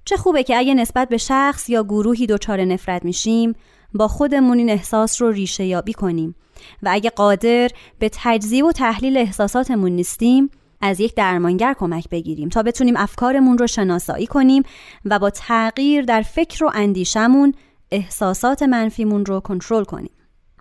چه 0.05 0.17
خوبه 0.17 0.43
که 0.43 0.57
اگه 0.57 0.75
نسبت 0.75 1.09
به 1.09 1.17
شخص 1.17 1.69
یا 1.69 1.83
گروهی 1.83 2.27
دچار 2.27 2.65
نفرت 2.65 3.05
میشیم 3.05 3.55
با 3.95 4.09
خودمون 4.09 4.59
این 4.59 4.71
احساس 4.71 5.23
رو 5.23 5.31
ریشه 5.31 5.65
یابی 5.65 5.93
کنیم. 5.93 6.35
و 6.83 6.89
اگه 6.93 7.11
قادر 7.11 7.69
به 7.99 8.11
تجزیه 8.13 8.65
و 8.65 8.73
تحلیل 8.73 9.17
احساساتمون 9.17 9.93
نیستیم 9.93 10.51
از 10.81 11.01
یک 11.01 11.15
درمانگر 11.15 11.75
کمک 11.79 12.09
بگیریم 12.09 12.49
تا 12.49 12.63
بتونیم 12.63 12.97
افکارمون 12.97 13.59
رو 13.59 13.67
شناسایی 13.67 14.27
کنیم 14.27 14.63
و 15.05 15.19
با 15.19 15.31
تغییر 15.31 16.05
در 16.05 16.23
فکر 16.23 16.65
و 16.65 16.71
اندیشمون 16.75 17.55
احساسات 17.91 18.63
منفیمون 18.63 19.27
رو 19.27 19.41
کنترل 19.41 19.85
کنیم. 19.85 20.11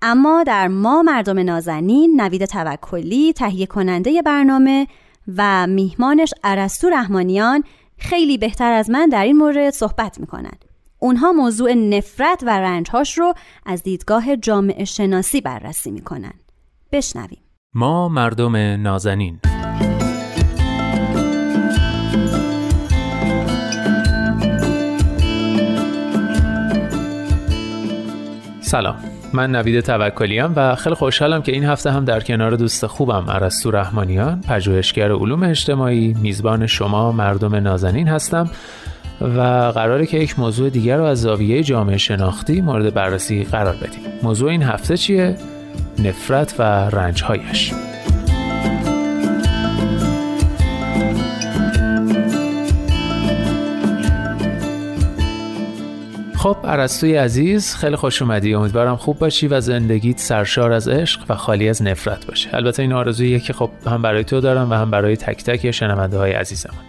اما 0.01 0.43
در 0.43 0.67
ما 0.67 1.01
مردم 1.01 1.39
نازنین 1.39 2.21
نوید 2.21 2.45
توکلی 2.45 3.33
تهیه 3.33 3.65
کننده 3.65 4.21
برنامه 4.21 4.87
و 5.37 5.67
میهمانش 5.67 6.33
ارسطو 6.43 6.89
رحمانیان 6.89 7.63
خیلی 7.97 8.37
بهتر 8.37 8.71
از 8.71 8.89
من 8.89 9.09
در 9.09 9.23
این 9.23 9.37
مورد 9.37 9.69
صحبت 9.69 10.19
می‌کنن 10.19 10.57
اونها 10.99 11.31
موضوع 11.31 11.73
نفرت 11.73 12.43
و 12.43 12.59
رنجهاش 12.59 13.17
رو 13.17 13.33
از 13.65 13.83
دیدگاه 13.83 14.35
جامعه 14.35 14.85
شناسی 14.85 15.41
بررسی 15.41 15.91
می‌کنن 15.91 16.33
بشنویم. 16.91 17.41
ما 17.73 18.09
مردم 18.09 18.55
نازنین. 18.55 19.39
سلام. 28.61 29.18
من 29.33 29.51
نوید 29.55 29.79
توکلیام 29.79 30.53
و 30.55 30.75
خیلی 30.75 30.95
خوشحالم 30.95 31.41
که 31.41 31.51
این 31.51 31.65
هفته 31.65 31.91
هم 31.91 32.05
در 32.05 32.19
کنار 32.19 32.55
دوست 32.55 32.85
خوبم 32.87 33.25
ارسطو 33.27 33.71
رحمانیان 33.71 34.41
پژوهشگر 34.41 35.11
علوم 35.11 35.43
اجتماعی 35.43 36.15
میزبان 36.21 36.67
شما 36.67 37.11
مردم 37.11 37.55
نازنین 37.55 38.07
هستم 38.07 38.49
و 39.21 39.41
قراره 39.75 40.05
که 40.05 40.17
یک 40.17 40.39
موضوع 40.39 40.69
دیگر 40.69 40.97
رو 40.97 41.03
از 41.03 41.21
زاویه 41.21 41.63
جامعه 41.63 41.97
شناختی 41.97 42.61
مورد 42.61 42.93
بررسی 42.93 43.43
قرار 43.43 43.75
بدیم 43.75 44.01
موضوع 44.23 44.49
این 44.49 44.63
هفته 44.63 44.97
چیه؟ 44.97 45.35
نفرت 45.99 46.55
و 46.59 46.63
رنجهایش 46.89 47.73
خب 56.39 56.57
عرستوی 56.63 57.15
عزیز 57.15 57.75
خیلی 57.75 57.95
خوش 57.95 58.21
اومدی. 58.21 58.53
امیدوارم 58.53 58.95
خوب 58.95 59.19
باشی 59.19 59.47
و 59.47 59.61
زندگیت 59.61 60.19
سرشار 60.19 60.71
از 60.71 60.87
عشق 60.87 61.21
و 61.29 61.35
خالی 61.35 61.69
از 61.69 61.83
نفرت 61.83 62.25
باشه. 62.25 62.55
البته 62.55 62.81
این 62.81 62.93
آرزوییه 62.93 63.39
که 63.39 63.53
خب 63.53 63.69
هم 63.85 64.01
برای 64.01 64.23
تو 64.23 64.41
دارم 64.41 64.71
و 64.71 64.73
هم 64.73 64.91
برای 64.91 65.17
تک 65.17 65.43
تک 65.43 65.71
شنونده 65.71 66.17
های 66.17 66.31
عزیزمون. 66.31 66.79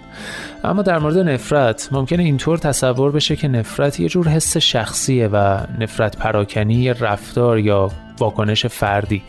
اما 0.64 0.82
در 0.82 0.98
مورد 0.98 1.18
نفرت 1.18 1.88
ممکنه 1.92 2.22
اینطور 2.22 2.58
تصور 2.58 3.12
بشه 3.12 3.36
که 3.36 3.48
نفرت 3.48 4.00
یه 4.00 4.08
جور 4.08 4.28
حس 4.28 4.56
شخصیه 4.56 5.28
و 5.28 5.58
نفرت 5.78 6.16
پراکنی 6.16 6.92
رفتار 6.92 7.58
یا 7.58 7.90
واکنش 8.18 8.66
فردی. 8.66 9.22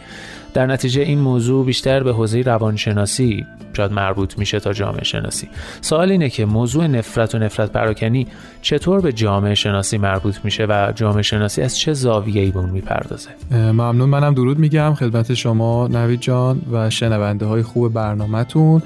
در 0.54 0.66
نتیجه 0.66 1.02
این 1.02 1.20
موضوع 1.20 1.66
بیشتر 1.66 2.04
به 2.04 2.14
حوزه 2.14 2.42
روانشناسی 2.42 3.46
شاید 3.74 3.92
مربوط 3.92 4.38
میشه 4.38 4.60
تا 4.60 4.74
جامعه 4.74 5.04
شناسی. 5.04 5.50
سوال 5.82 6.12
اینه 6.12 6.30
که 6.30 6.46
موضوع 6.46 6.88
نفرت 6.88 7.36
و 7.36 7.40
نفرت 7.40 7.72
پراکنی 7.72 8.28
چطور 8.62 9.02
به 9.02 9.14
جامعه 9.14 9.56
شناسی 9.56 9.98
مربوط 9.98 10.36
میشه 10.44 10.66
و 10.66 10.92
جامعه 10.96 11.22
شناسی 11.22 11.62
از 11.62 11.78
چه 11.78 11.94
زاویه‌ای 11.94 12.52
به 12.52 12.60
اون 12.60 12.70
می‌پردازه؟ 12.70 13.30
ممنون. 13.52 14.10
منم 14.10 14.34
درود 14.34 14.60
میگم 14.60 14.94
خدمت 14.94 15.34
شما 15.34 15.88
نوید 15.88 16.20
جان 16.20 16.62
و 16.72 16.90
شنونده 16.90 17.46
های 17.46 17.64
خوب 17.64 17.94
برنامهتون. 17.94 18.82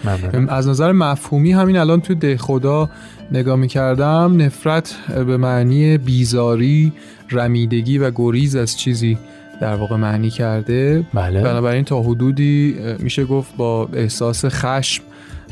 از 0.50 0.68
نظر 0.68 0.92
مفهومی 0.92 1.52
همین 1.52 1.78
الان 1.78 2.02
تو 2.02 2.16
ده 2.16 2.38
خدا 2.38 2.90
نگاه 3.32 3.56
می‌کردم 3.56 4.42
نفرت 4.42 4.96
به 5.08 5.38
معنی 5.38 5.98
بیزاری 5.98 6.94
رمیدگی 7.32 7.98
و 7.98 8.12
گریز 8.16 8.56
از 8.56 8.78
چیزی 8.78 9.18
در 9.62 9.76
واقع 9.76 9.96
معنی 9.96 10.30
کرده. 10.30 11.04
بله. 11.14 11.42
بنابراین 11.42 11.84
تا 11.84 12.02
حدودی 12.02 12.76
میشه 13.00 13.26
گفت 13.26 13.56
با 13.58 13.90
احساس 13.94 14.46
خشم 14.46 15.04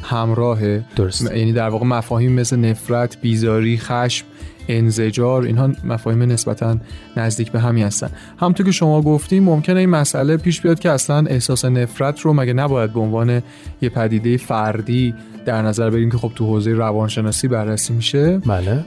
همراهه. 0.04 0.84
درست 0.96 1.22
یعنی 1.36 1.54
در 1.54 1.70
واقع 1.70 1.86
مفاهیم 1.86 2.32
مثل 2.32 2.58
نفرت 2.58 3.22
بیزاری 3.22 3.78
خشم 3.78 4.26
انزجار 4.68 5.44
اینها 5.44 5.70
مفاهیم 5.84 6.22
نسبتا 6.22 6.78
نزدیک 7.18 7.52
به 7.52 7.60
همی 7.60 7.84
هستن. 7.84 8.10
همونطور 8.38 8.66
که 8.66 8.72
شما 8.72 9.02
گفتیم 9.02 9.44
ممکنه 9.44 9.80
این 9.80 9.90
مسئله 9.90 10.38
پیش 10.38 10.62
بیاد 10.62 10.80
که 10.80 10.90
اصلا 10.90 11.26
احساس 11.28 11.66
نفرت 11.66 12.20
رو 12.20 12.34
مگه 12.34 12.54
نباید 12.54 12.94
به 12.94 13.00
عنوان 13.00 13.42
یه 13.82 13.90
پدیده 13.90 14.38
فردی 14.38 15.14
در 15.46 15.62
نظر 15.62 15.90
بگیریم 15.90 16.12
که 16.12 16.18
خب 16.18 16.32
تو 16.36 16.46
حوزه 16.46 16.72
روانشناسی 16.72 17.48
بررسی 17.48 17.94
میشه؟ 17.94 18.38
بله. 18.38 18.84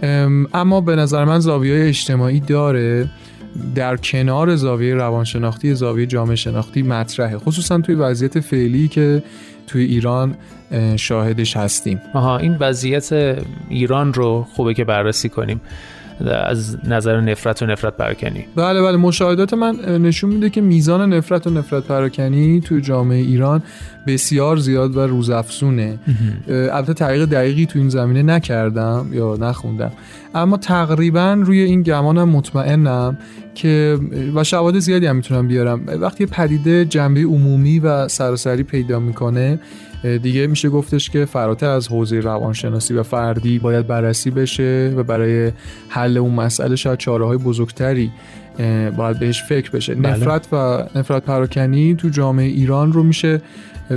اما 0.55 0.81
به 0.81 0.97
نظر 0.97 1.25
من 1.25 1.39
زاویه 1.39 1.89
اجتماعی 1.89 2.41
داره. 2.41 3.09
در 3.75 3.97
کنار 3.97 4.57
زاویه 4.57 4.95
روانشناختی 4.95 5.75
زاویه 5.75 6.07
جامعه 6.07 6.37
شناختی 6.37 6.83
مطرحه. 6.83 7.38
خصوصا 7.38 7.79
توی 7.79 7.95
وضعیت 7.95 8.40
فعلی 8.40 8.88
که 8.88 9.23
توی 9.66 9.85
ایران 9.85 10.35
شاهدش 10.97 11.57
هستیم. 11.57 12.01
آها 12.14 12.38
این 12.38 12.57
وضعیت 12.61 13.38
ایران 13.69 14.14
رو 14.14 14.47
خوبه 14.53 14.75
که 14.75 14.85
بررسی 14.85 15.29
کنیم. 15.29 15.61
از 16.25 16.77
نظر 16.85 17.21
نفرت 17.21 17.63
و 17.63 17.67
نفرت 17.67 17.97
پراکنی. 17.97 18.45
بله 18.57 18.83
بله. 18.83 18.97
مشاهدات 18.97 19.55
من 19.55 19.77
نشون 20.03 20.31
میده 20.31 20.51
که 20.51 20.61
میزان 20.61 21.13
نفرت 21.13 21.47
و 21.47 21.51
نفرت 21.51 21.85
پراکنی 21.85 22.61
توی 22.61 22.81
جامعه 22.81 23.19
ایران 23.19 23.63
بسیار 24.07 24.57
زیاد 24.57 24.97
و 24.97 25.01
روزافزونه. 25.01 25.99
البته 26.49 26.95
تحقیق 26.95 27.25
دقیقی 27.25 27.67
تو 27.67 27.79
این 27.79 27.89
زمینه 27.89 28.23
نکردم 28.23 29.07
یا 29.13 29.37
نخوندم. 29.41 29.93
اما 30.35 30.57
تقریبا 30.57 31.43
روی 31.45 31.61
این 31.61 31.83
گمانم 31.83 32.29
مطمئنم 32.29 33.19
که 33.55 33.99
و 34.35 34.45
شواهد 34.45 34.79
زیادی 34.79 35.07
هم 35.07 35.17
می‌تونم 35.17 35.49
بیارم. 35.49 35.81
وقتی 35.87 36.27
پدیده 36.27 36.85
جنبه 36.85 37.21
عمومی 37.21 37.79
و 37.79 38.09
سراسری 38.09 38.63
پیدا 38.63 39.01
می‌کنه 39.01 39.59
دیگه 40.03 40.47
میشه 40.47 40.69
گفتش 40.69 41.11
که 41.11 41.25
فراتر 41.25 41.69
از 41.69 41.89
حوزه 41.89 42.21
روانشناسی 42.21 42.95
و 42.95 43.03
فردی 43.03 43.59
باید 43.59 43.87
بررسی 43.87 44.31
بشه 44.31 44.95
و 44.97 45.03
برای 45.03 45.53
حل 45.89 46.19
اون 46.19 46.35
مسئله 46.35 46.77
شاید 46.77 46.99
چاره 46.99 47.27
های 47.27 47.39
بزرگتری 47.39 48.13
باید 48.97 49.19
بهش 49.19 49.43
فکر 49.43 49.71
بشه 49.71 49.95
بله. 49.95 50.11
نفرت 50.11 50.49
و 50.53 50.85
نفرت 50.95 51.25
پراکنی 51.25 51.95
تو 51.95 52.09
جامعه 52.09 52.47
ایران 52.47 52.93
رو 52.93 53.03
میشه 53.03 53.43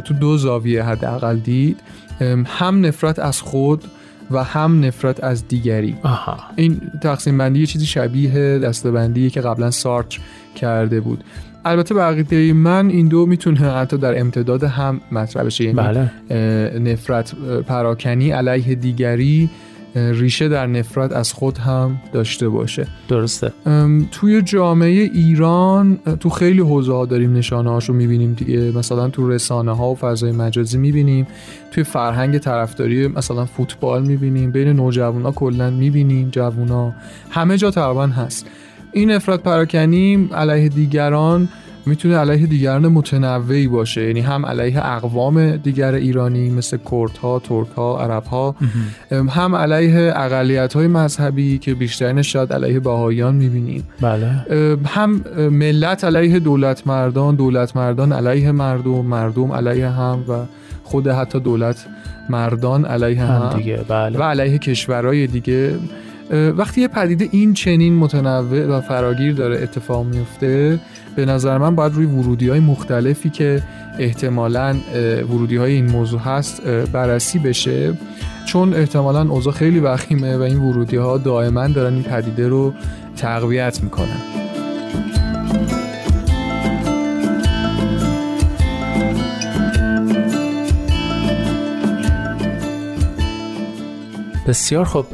تو 0.05 0.13
دو 0.13 0.37
زاویه 0.37 0.83
حداقل 0.83 1.37
دید 1.37 1.79
هم 2.45 2.85
نفرت 2.85 3.19
از 3.19 3.41
خود 3.41 3.83
و 4.31 4.43
هم 4.43 4.85
نفرت 4.85 5.23
از 5.23 5.47
دیگری 5.47 5.95
آها. 6.03 6.37
این 6.55 6.81
تقسیم 7.01 7.37
بندی 7.37 7.59
یه 7.59 7.65
چیزی 7.65 7.85
شبیه 7.85 8.59
دستبندی 8.59 9.29
که 9.29 9.41
قبلا 9.41 9.71
سارتر 9.71 10.19
کرده 10.55 10.99
بود 10.99 11.23
البته 11.65 11.95
بقیه 11.95 12.53
من 12.53 12.89
این 12.89 13.07
دو 13.07 13.25
می‌تونه 13.25 13.59
حتی 13.59 13.97
در 13.97 14.19
امتداد 14.19 14.63
هم 14.63 15.01
مطرح 15.11 15.43
بشه. 15.43 15.63
یعنی 15.63 15.75
بله. 15.75 16.11
نفرت 16.79 17.35
پراکنی 17.67 18.31
علیه 18.31 18.75
دیگری 18.75 19.49
ریشه 19.95 20.49
در 20.49 20.67
نفرت 20.67 21.11
از 21.11 21.33
خود 21.33 21.57
هم 21.57 22.01
داشته 22.13 22.49
باشه. 22.49 22.87
درسته. 23.07 23.51
توی 24.11 24.41
جامعه 24.41 25.09
ایران 25.13 25.99
تو 26.19 26.29
خیلی 26.29 26.61
حوزه 26.61 26.93
ها 26.93 27.05
داریم 27.05 27.33
نشانه 27.33 27.69
هاشو 27.69 27.93
می‌بینیم 27.93 28.33
دیگه. 28.33 28.71
مثلا 28.77 29.09
تو 29.09 29.29
رسانه 29.29 29.75
ها 29.75 29.91
و 29.91 29.95
فضای 29.95 30.31
مجازی 30.31 30.77
می‌بینیم. 30.77 31.27
توی 31.71 31.83
فرهنگ 31.83 32.37
طرفداری 32.37 33.07
مثلا 33.07 33.45
فوتبال 33.45 34.03
می‌بینیم. 34.07 34.51
بین 34.51 34.67
نوجوان 34.67 35.21
ها 35.21 35.31
کلا 35.31 35.69
می‌بینیم 35.69 36.29
جوونا. 36.29 36.93
همه 37.29 37.57
جا 37.57 37.71
تقریبا 37.71 38.07
هست. 38.07 38.47
این 38.91 39.11
نفرت 39.11 39.43
پراکنی 39.43 40.29
علیه 40.33 40.69
دیگران 40.69 41.49
می‌تونه 41.85 42.17
علیه 42.17 42.47
دیگران 42.47 42.87
متنوعی 42.87 43.67
باشه. 43.67 44.07
یعنی 44.07 44.19
هم 44.19 44.45
علیه 44.45 44.85
اقوام 44.85 45.55
دیگر 45.55 45.93
ایرانی 45.93 46.49
مثل 46.49 46.77
کردها، 46.91 47.39
ترکها، 47.39 48.01
عربها 48.01 48.55
هم 49.11 49.55
علیه 49.55 50.13
اقلیت 50.15 50.73
های 50.73 50.87
مذهبی 50.87 51.57
که 51.57 51.73
بیشترین 51.73 52.21
شاید 52.21 52.53
علیه 52.53 52.79
بهاییان 52.79 53.35
می‌بینیم. 53.35 53.87
بله. 54.01 54.45
هم 54.85 55.21
ملت 55.51 56.03
علیه 56.03 56.39
دولت 56.39 56.87
مردان 56.87 57.35
دولت 57.35 57.75
مردان 57.75 58.13
علیه 58.13 58.51
مردم 58.51 59.05
مردم 59.05 59.51
علیه 59.51 59.89
هم 59.89 60.23
و 60.27 60.33
خود 60.83 61.07
حتی 61.07 61.39
دولت 61.39 61.85
مردان 62.29 62.85
علیه 62.85 63.21
هم, 63.21 63.41
هم 63.41 63.57
دیگه 63.57 63.79
بله. 63.87 64.19
و 64.19 64.23
علیه 64.23 64.57
کشورهای 64.57 65.27
دیگه. 65.27 65.75
وقتی 66.29 66.81
یه 66.81 66.87
پدیده 66.87 67.29
این 67.31 67.53
چنین 67.53 67.95
متنوع 67.95 68.65
و 68.65 68.81
فراگیر 68.81 69.33
داره 69.33 69.63
اتفاق 69.63 70.05
میفته 70.05 70.79
به 71.15 71.25
نظر 71.25 71.57
من 71.57 71.75
باید 71.75 71.93
روی 71.93 72.05
ورودی 72.05 72.49
های 72.49 72.59
مختلفی 72.59 73.29
که 73.29 73.63
احتمالا 73.99 74.75
ورودی 75.29 75.55
های 75.55 75.71
این 75.73 75.91
موضوع 75.91 76.19
هست 76.19 76.61
بررسی 76.67 77.39
بشه. 77.39 77.93
چون 78.45 78.73
احتمالا 78.73 79.21
اوضاع 79.21 79.53
خیلی 79.53 79.79
وخیمه 79.79 80.37
و 80.37 80.41
این 80.41 80.59
ورودی 80.59 80.95
ها 80.95 81.17
دائما 81.17 81.67
دارن 81.67 81.93
این 81.93 82.03
پدیده 82.03 82.47
رو 82.47 82.73
تقویت 83.17 83.83
می‌کنن. 83.83 84.19
بسیار 94.49 94.85
خب 94.85 95.05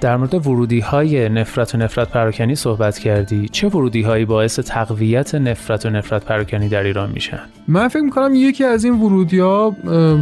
در 0.00 0.16
مورد 0.16 0.46
ورودی 0.46 0.80
های 0.80 1.28
نفرت 1.28 1.74
و 1.74 1.78
نفرت 1.78 2.08
پراکنی 2.08 2.54
صحبت 2.54 2.98
کردی. 2.98 3.48
چه 3.48 3.68
ورودی 3.68 4.02
هایی 4.02 4.24
باعث 4.24 4.58
تقویت 4.58 5.34
نفرت 5.34 5.86
و 5.86 5.90
نفرت 5.90 6.24
پراکنی 6.24 6.68
در 6.68 6.82
ایران 6.82 7.10
میشن؟ 7.10 7.40
من 7.68 7.88
فکر 7.88 8.02
می‌کنم 8.02 8.34
یکی 8.34 8.64
از 8.64 8.84
این 8.84 8.94
ورودی 8.94 9.38
ها 9.38 9.76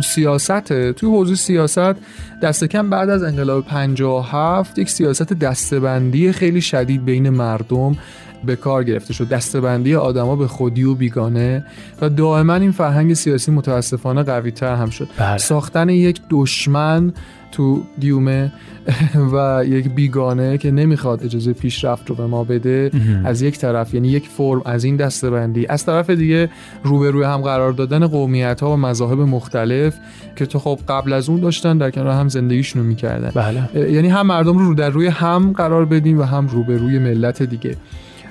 سیاسته. 0.05 0.93
توی 0.93 1.09
حوزه 1.09 1.35
سیاست 1.35 1.95
دست 2.43 2.65
کم 2.65 2.91
بعد 2.91 3.11
از 3.11 3.23
انقلاب 3.23 3.65
57 3.65 4.79
یک 4.79 4.91
سیاست 4.91 5.33
دستبندی 5.33 6.33
خیلی 6.33 6.61
شدید 6.61 7.05
بین 7.05 7.31
مردم 7.31 7.97
به 8.45 8.57
کار 8.57 8.85
گرفته 8.85 9.13
شد. 9.13 9.29
دستبندی 9.29 9.95
آدما 9.95 10.37
به 10.37 10.47
خودی 10.47 10.85
و 10.85 10.95
بیگانه 10.95 11.65
و 12.03 12.09
دائما 12.09 12.55
این 12.55 12.73
فرهنگ 12.73 13.15
سیاسی 13.15 13.51
متاسفانه 13.51 14.23
قوی 14.23 14.51
تر 14.51 14.75
هم 14.75 14.91
شد. 14.91 15.09
بله. 15.19 15.39
ساختن 15.39 15.89
یک 15.89 16.21
دشمن 16.31 17.13
تو 17.53 17.83
دیومه 17.99 18.53
و 19.33 19.65
یک 19.67 19.89
بیگانه 19.89 20.59
که 20.59 20.71
نمی‌خواد 20.71 21.25
اجازه 21.25 21.53
پیشرفت 21.53 22.11
رو 22.11 22.15
به 22.15 22.27
ما 22.27 22.45
بده 22.45 22.91
از 23.25 23.43
یک 23.43 23.59
طرف 23.59 23.95
یعنی 23.95 24.09
یک 24.09 24.29
فرم 24.29 24.63
از 24.65 24.85
این 24.85 24.97
دستبندی 24.97 25.67
از 25.67 25.87
طرف 25.87 26.11
دیگه 26.11 26.51
روبروی 26.85 27.25
هم 27.25 27.41
قرار 27.41 27.73
دادن 27.73 28.07
قومیت 28.07 28.61
ها 28.61 28.73
و 28.73 28.77
مذاهب 28.77 29.21
مختلف 29.21 29.95
که 30.37 30.47
تو 30.47 30.59
خب 30.59 30.79
قبل 30.89 31.13
از 31.13 31.29
اون 31.29 31.41
داشتن 31.41 31.79
در 31.79 31.91
کنار 31.91 32.13
هم 32.13 32.29
زندگیشون 32.29 32.83
رو 32.83 32.89
می‌کردن. 32.89 33.31
بله. 33.35 33.93
یعنی 33.93 34.09
هم 34.09 34.27
مردم 34.27 34.59
رو 34.59 34.65
رو 34.65 34.75
در 34.75 34.91
روی 34.91 35.07
هم 35.07 35.53
قرار 35.53 35.85
بدیم 35.85 36.19
و 36.19 36.23
هم 36.23 36.47
روبروی 36.47 36.99
ملت 36.99 37.43
دیگه. 37.43 37.77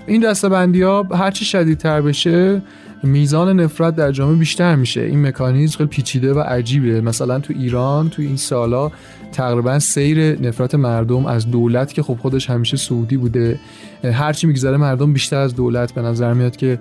این 0.08 0.21
دستبندی 0.21 0.82
ها 0.82 1.03
هرچی 1.03 1.45
شدیدتر 1.45 2.01
بشه 2.01 2.62
میزان 3.03 3.60
نفرت 3.60 3.95
در 3.95 4.12
جامعه 4.12 4.36
بیشتر 4.36 4.75
میشه. 4.75 5.01
این 5.01 5.27
مکانیزم 5.27 5.77
خیلی 5.77 5.89
پیچیده 5.89 6.33
و 6.33 6.39
عجیبه. 6.39 7.01
مثلا 7.01 7.39
تو 7.39 7.53
ایران 7.57 8.10
تو 8.10 8.21
این 8.21 8.38
سالا 8.38 8.91
تقریبا 9.31 9.79
سیر 9.79 10.41
نفرت 10.41 10.75
مردم 10.75 11.25
از 11.25 11.51
دولت 11.51 11.93
که 11.93 12.03
خب 12.03 12.17
خودش 12.21 12.49
همیشه 12.49 12.77
سعودی 12.77 13.17
بوده. 13.17 13.60
هرچی 14.03 14.47
میگذره 14.47 14.77
مردم 14.77 15.13
بیشتر 15.13 15.38
از 15.38 15.55
دولت 15.55 15.93
به 15.93 16.01
نظر 16.01 16.33
میاد 16.33 16.55
که 16.55 16.79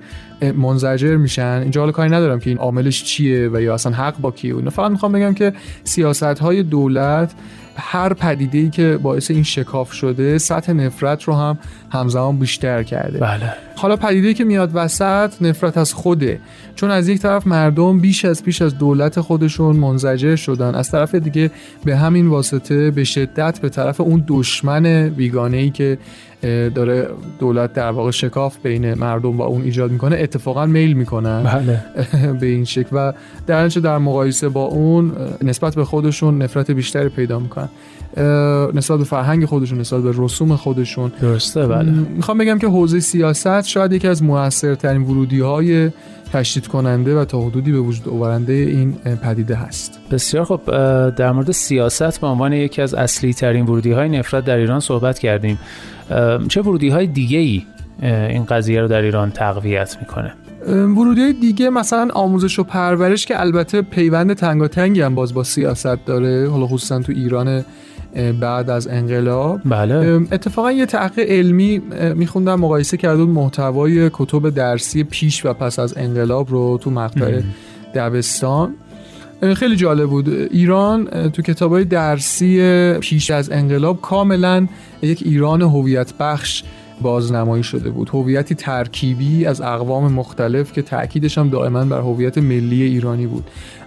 منزجر 0.57 1.17
میشن. 1.17 1.59
اینجا 1.63 1.81
حالا 1.81 1.93
کاری 1.93 2.11
ندارم 2.11 2.41
که 2.41 2.51
این 2.51 2.59
عاملش 2.59 3.05
چیه 3.05 3.51
و 3.53 3.61
یا 3.61 3.75
اصلا 3.75 3.93
حق 3.93 4.19
با 4.19 4.31
کیه 4.31 4.57
اینا. 4.57 4.71
فقط 4.71 4.91
می‌خوام 4.91 5.13
بگم 5.13 5.35
که 5.35 5.53
سیاست 5.85 6.23
های 6.23 6.63
دولت 6.63 7.35
هر 7.77 8.15
پدیده 8.15 8.59
ای 8.59 8.71
که 8.71 8.99
باعث 9.03 9.31
این 9.31 9.43
شکاف 9.43 9.93
شده 9.93 10.39
سطح 10.39 10.73
نفرت 10.73 11.23
رو 11.23 11.35
هم 11.35 11.59
همزمان 11.91 12.39
بیشتر 12.39 12.83
کرده. 12.83 13.19
بله. 13.19 13.53
حالا 13.77 13.97
پدیده 13.97 14.35
که 14.35 14.45
میاد 14.45 14.71
وسط 14.75 15.43
نفرت 15.43 15.79
از 15.79 15.95
خوده 16.07 16.41
چون 16.75 16.91
از 16.91 17.09
یک 17.09 17.21
طرف 17.21 17.47
مردم 17.47 18.01
بیش 18.01 18.25
از 18.25 18.43
پیش 18.43 18.63
از 18.63 18.79
دولت 18.79 19.21
خودشون 19.21 19.77
منزجر 19.77 20.37
شدن. 20.37 20.75
از 20.75 20.91
طرف 20.91 21.15
دیگه 21.15 21.51
به 21.85 21.97
همین 21.97 22.27
واسطه 22.27 22.91
به 22.91 23.05
شدت 23.05 23.61
به 23.61 23.69
طرف 23.69 24.01
اون 24.01 24.25
دشمن 24.27 25.09
بیگانه 25.09 25.57
ای 25.57 25.71
که 25.71 25.99
داره 26.75 27.09
دولت 27.39 27.73
در 27.73 27.91
واقع 27.91 28.11
شکاف 28.11 28.57
بین 28.63 28.95
مردم 28.95 29.37
و 29.37 29.43
اون 29.43 29.63
ایجاد 29.63 29.91
می‌کنه 29.91 30.17
اتفاقا 30.17 30.67
میل 30.67 30.93
می‌کنن. 30.93 31.43
بله. 31.43 31.85
به 32.41 32.47
این 32.47 32.65
شکل. 32.65 32.89
و 32.93 33.13
در 33.47 33.69
در 33.69 33.99
مقایسه 33.99 34.49
با 34.49 34.65
اون 34.65 35.13
نسبت 35.43 35.75
به 35.75 35.85
خودشون 35.85 36.43
نفرت 36.43 36.71
بیشتری 36.71 37.09
پیدا 37.09 37.39
می‌کنن. 37.39 37.69
نسبت 38.75 38.99
به 38.99 39.05
فرهنگ 39.05 39.45
خودشون 39.45 39.81
نسبت 39.81 40.03
به 40.03 40.13
رسوم 40.17 40.57
خودشون. 40.57 41.13
درسته 41.21 41.67
بله. 41.67 41.93
می‌خوام 41.93 42.39
بگم 42.39 42.59
که 42.59 42.67
حوزه 42.67 43.01
سیاست 43.01 43.67
شاید 43.67 43.93
یکی 43.93 44.09
از 44.09 44.23
موثرترین 44.23 45.03
ورودی 45.03 45.41
های 45.41 45.91
تشدید 46.33 46.67
کننده 46.67 47.21
و 47.21 47.25
تا 47.25 47.41
حدودی 47.41 47.73
به 47.73 47.79
وجود 47.79 48.09
آورنده 48.09 48.53
این 48.53 48.93
پدیده 49.23 49.55
هست. 49.55 50.01
بسیار 50.11 50.45
خب 50.45 50.61
در 51.11 51.33
مورد 51.33 51.51
سیاست 51.51 52.21
به 52.21 52.27
عنوان 52.27 52.53
یکی 52.53 52.83
از 52.83 52.95
اصلی 52.95 53.35
ترین 53.35 53.67
ورودی 53.67 53.93
های 53.93 54.09
نفرت 54.09 54.45
در 54.45 54.57
ایران 54.57 54.81
صحبت 54.81 55.19
کردیم. 55.19 55.59
چه 56.49 56.63
ورودی 56.63 56.89
های 56.89 57.07
دیگه 57.07 57.39
ای 57.39 57.63
این 58.03 58.45
قضیه 58.45 58.81
رو 58.81 58.89
در 58.89 59.03
ایران 59.03 59.31
تقویت 59.31 59.97
می‌کنه؟ 60.01 60.35
ورودی 60.69 61.21
های 61.21 61.33
دیگه 61.33 61.71
مثلا 61.71 62.09
آموزش 62.15 62.59
و 62.59 62.65
پرورش 62.65 63.27
که 63.27 63.41
البته 63.41 63.83
پیوند 63.83 64.33
تنگاتنگی 64.33 65.01
هم 65.01 65.15
باز 65.15 65.35
با 65.35 65.45
سیاست 65.45 66.05
داره 66.07 66.51
حالا 66.51 66.67
خصوصا 66.67 66.99
تو 66.99 67.13
ایران 67.13 67.65
بعد 68.41 68.71
از 68.71 68.89
انقلاب. 68.89 69.61
بله. 69.65 70.21
اتفاقا 70.33 70.73
یه 70.73 70.87
تحقیق 70.87 71.31
علمی 71.31 71.83
میخوندم 72.15 72.61
مقایسه 72.61 72.97
کرده 72.97 73.23
محتوای 73.23 74.11
کتب 74.13 74.51
درسی 74.51 75.05
پیش 75.05 75.47
و 75.47 75.53
پس 75.53 75.79
از 75.79 75.95
انقلاب 75.97 76.51
رو 76.51 76.79
تو 76.79 76.91
مقطع 76.91 77.41
دبستان. 77.95 78.75
خیلی 79.57 79.77
جالب 79.77 80.09
بود. 80.09 80.29
ایران 80.29 81.31
تو 81.31 81.43
کتابای 81.43 81.85
درسی 81.85 82.93
پیش 83.01 83.31
از 83.31 83.51
انقلاب 83.51 84.01
کاملا 84.01 84.67
یک 85.03 85.23
ایران 85.25 85.63
هویت 85.63 86.13
بخش 86.21 86.63
بازنمایی 87.01 87.63
شده 87.63 87.91
بود. 87.91 88.09
هویتی 88.09 88.55
ترکیبی 88.55 89.47
از 89.47 89.61
اقوام 89.61 90.13
مختلف 90.13 90.73
که 90.73 90.83
تاکیدش 90.83 91.39
هم 91.39 91.49
دائما 91.51 91.85
بر 91.85 92.01
هویت 92.01 92.39
ملی 92.39 92.83
ایرانی 92.83 93.27
بود. 93.27 93.45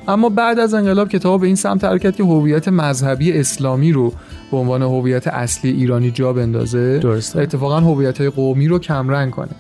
اما 0.10 0.30
بعد 0.30 0.60
از 0.60 0.74
انقلاب 0.74 1.10
کتاب 1.10 1.42
به 1.42 1.48
این 1.48 1.56
سمت 1.56 1.84
حرکت 1.84 2.16
که 2.16 2.24
هویت 2.24 2.68
مذهبی 2.68 3.32
اسلامی 3.32 3.92
رو 3.92 4.14
به 4.52 4.58
عنوان 4.58 4.82
هویت 4.82 5.28
اصلی 5.28 5.72
ایرانی 5.72 6.12
جا 6.12 6.34
بندازه 6.34 7.00
درسته. 7.00 7.40
اتفاقا 7.40 7.80
هویت 7.80 8.18
های 8.18 8.30
قومی 8.30 8.68
رو 8.68 8.80
کمرنگ 8.80 9.32
کنه 9.32 9.52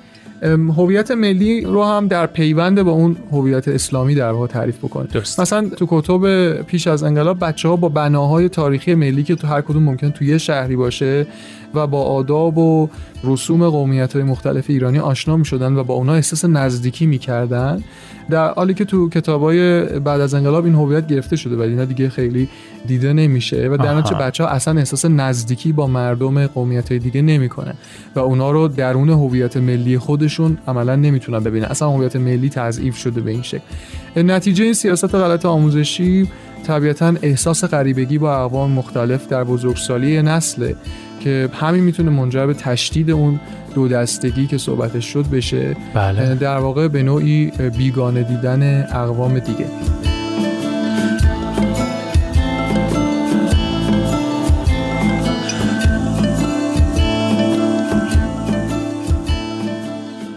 هویت 0.77 1.11
ملی 1.11 1.61
رو 1.61 1.83
هم 1.83 2.07
در 2.07 2.25
پیوند 2.25 2.83
با 2.83 2.91
اون 2.91 3.17
هویت 3.31 3.67
اسلامی 3.67 4.15
در 4.15 4.31
واقع 4.31 4.47
تعریف 4.47 4.77
بکنه 4.77 5.07
درست. 5.07 5.39
مثلا 5.39 5.69
تو 5.69 5.87
کتب 5.89 6.53
پیش 6.61 6.87
از 6.87 7.03
انقلاب 7.03 7.39
بچه 7.39 7.69
ها 7.69 7.75
با 7.75 7.89
بناهای 7.89 8.49
تاریخی 8.49 8.95
ملی 8.95 9.23
که 9.23 9.35
تو 9.35 9.47
هر 9.47 9.61
کدوم 9.61 9.83
ممکن 9.83 10.09
تو 10.09 10.23
یه 10.23 10.37
شهری 10.37 10.75
باشه 10.75 11.27
و 11.73 11.87
با 11.87 12.03
آداب 12.03 12.57
و 12.57 12.89
رسوم 13.23 13.69
قومیت 13.69 14.13
های 14.13 14.23
مختلف 14.23 14.65
ایرانی 14.69 14.99
آشنا 14.99 15.37
می 15.37 15.45
شدن 15.45 15.75
و 15.75 15.83
با 15.83 15.93
اونا 15.93 16.13
احساس 16.13 16.45
نزدیکی 16.45 17.05
می 17.05 17.17
کردن 17.17 17.83
در 18.29 18.53
حالی 18.53 18.73
که 18.73 18.85
تو 18.85 19.09
کتابای 19.09 19.85
بعد 19.99 20.21
از 20.21 20.33
انقلاب 20.33 20.65
این 20.65 20.75
هویت 20.75 21.07
گرفته 21.07 21.35
شده 21.35 21.55
و 21.55 21.61
اینا 21.61 21.85
دیگه 21.85 22.09
خیلی 22.09 22.49
دیده 22.87 23.13
نمیشه 23.13 23.67
و 23.71 23.77
در 23.77 23.97
نتیجه 23.97 24.15
بچه 24.15 24.43
ها 24.43 24.49
اصلا 24.49 24.79
احساس 24.79 25.05
نزدیکی 25.05 25.71
با 25.71 25.87
مردم 25.87 26.47
قومیت 26.47 26.89
های 26.89 26.99
دیگه 26.99 27.21
نمی‌کنن 27.21 27.73
و 28.15 28.19
اونا 28.19 28.51
رو 28.51 28.67
درون 28.67 29.09
هویت 29.09 29.57
ملی 29.57 29.97
خودشون 29.97 30.57
عملا 30.67 30.95
نمی‌تونن 30.95 31.39
ببینن. 31.39 31.65
اصلا 31.65 31.89
هویت 31.89 32.15
ملی 32.15 32.49
تضعیف 32.49 32.97
شده 32.97 33.21
به 33.21 33.31
این 33.31 33.41
شکل. 33.41 33.61
نتیجه 34.15 34.63
این 34.63 34.73
سیاست 34.73 35.15
غلط 35.15 35.45
آموزشی 35.45 36.27
طبیعتا 36.63 37.13
احساس 37.21 37.63
غریبگی 37.63 38.17
با 38.17 38.43
اقوام 38.43 38.71
مختلف 38.71 39.27
در 39.27 39.43
بزرگسالی 39.43 40.21
نسل 40.21 40.73
که 41.19 41.49
همین 41.53 41.83
می‌تونه 41.83 42.09
منجر 42.09 42.45
به 42.45 42.53
تشدید 42.53 43.11
اون 43.11 43.39
دو 43.75 43.87
دستگی 43.87 44.47
که 44.47 44.57
صحبتش 44.57 45.05
شد 45.05 45.25
بشه 45.29 45.75
بله. 45.93 46.35
در 46.35 46.57
واقع 46.57 46.87
به 46.87 47.03
نوعی 47.03 47.51
بیگانه 47.77 48.23
دیدن 48.23 48.87
اقوام 48.91 49.39
دیگه 49.39 49.65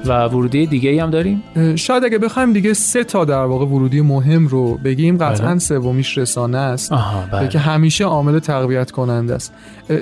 و 0.07 0.25
ورودی 0.25 0.67
دیگه 0.67 0.91
ای 0.91 0.99
هم 0.99 1.11
داریم 1.11 1.43
شاید 1.77 2.05
اگه 2.05 2.19
بخوایم 2.19 2.53
دیگه 2.53 2.75
سه 2.75 3.05
تا 3.05 3.25
در 3.25 3.45
واقع 3.45 3.67
ورودی 3.67 4.01
مهم 4.01 4.47
رو 4.47 4.75
بگیم 4.75 5.17
قطعا 5.17 5.49
بله. 5.49 5.59
سومیش 5.59 6.19
رسانه 6.19 6.59
است 6.59 6.93
بله. 7.33 7.49
که 7.49 7.59
همیشه 7.59 8.05
عامل 8.05 8.39
تقویت 8.39 8.91
کننده 8.91 9.35
است 9.35 9.53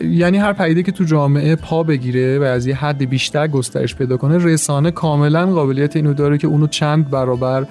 یعنی 0.05 0.39
هر 0.39 0.53
پدیده 0.53 0.83
که 0.83 0.93
تو 0.93 1.05
جامعه 1.05 1.57
پا 1.57 1.83
بگیره 1.83 2.39
و 2.39 2.43
از 2.43 2.67
یه 2.67 2.75
حد 2.75 3.09
بیشتر 3.09 3.49
گسترش 3.49 3.95
پیدا 3.95 4.17
کنه 4.17 4.39
رسانه 4.39 4.91
کاملا 4.91 5.47
قابلیت 5.47 5.97
اینو 5.97 6.15
داره 6.15 6.39
که 6.39 6.47
اونو 6.47 6.67
چند 6.67 7.11
برابر 7.11 7.67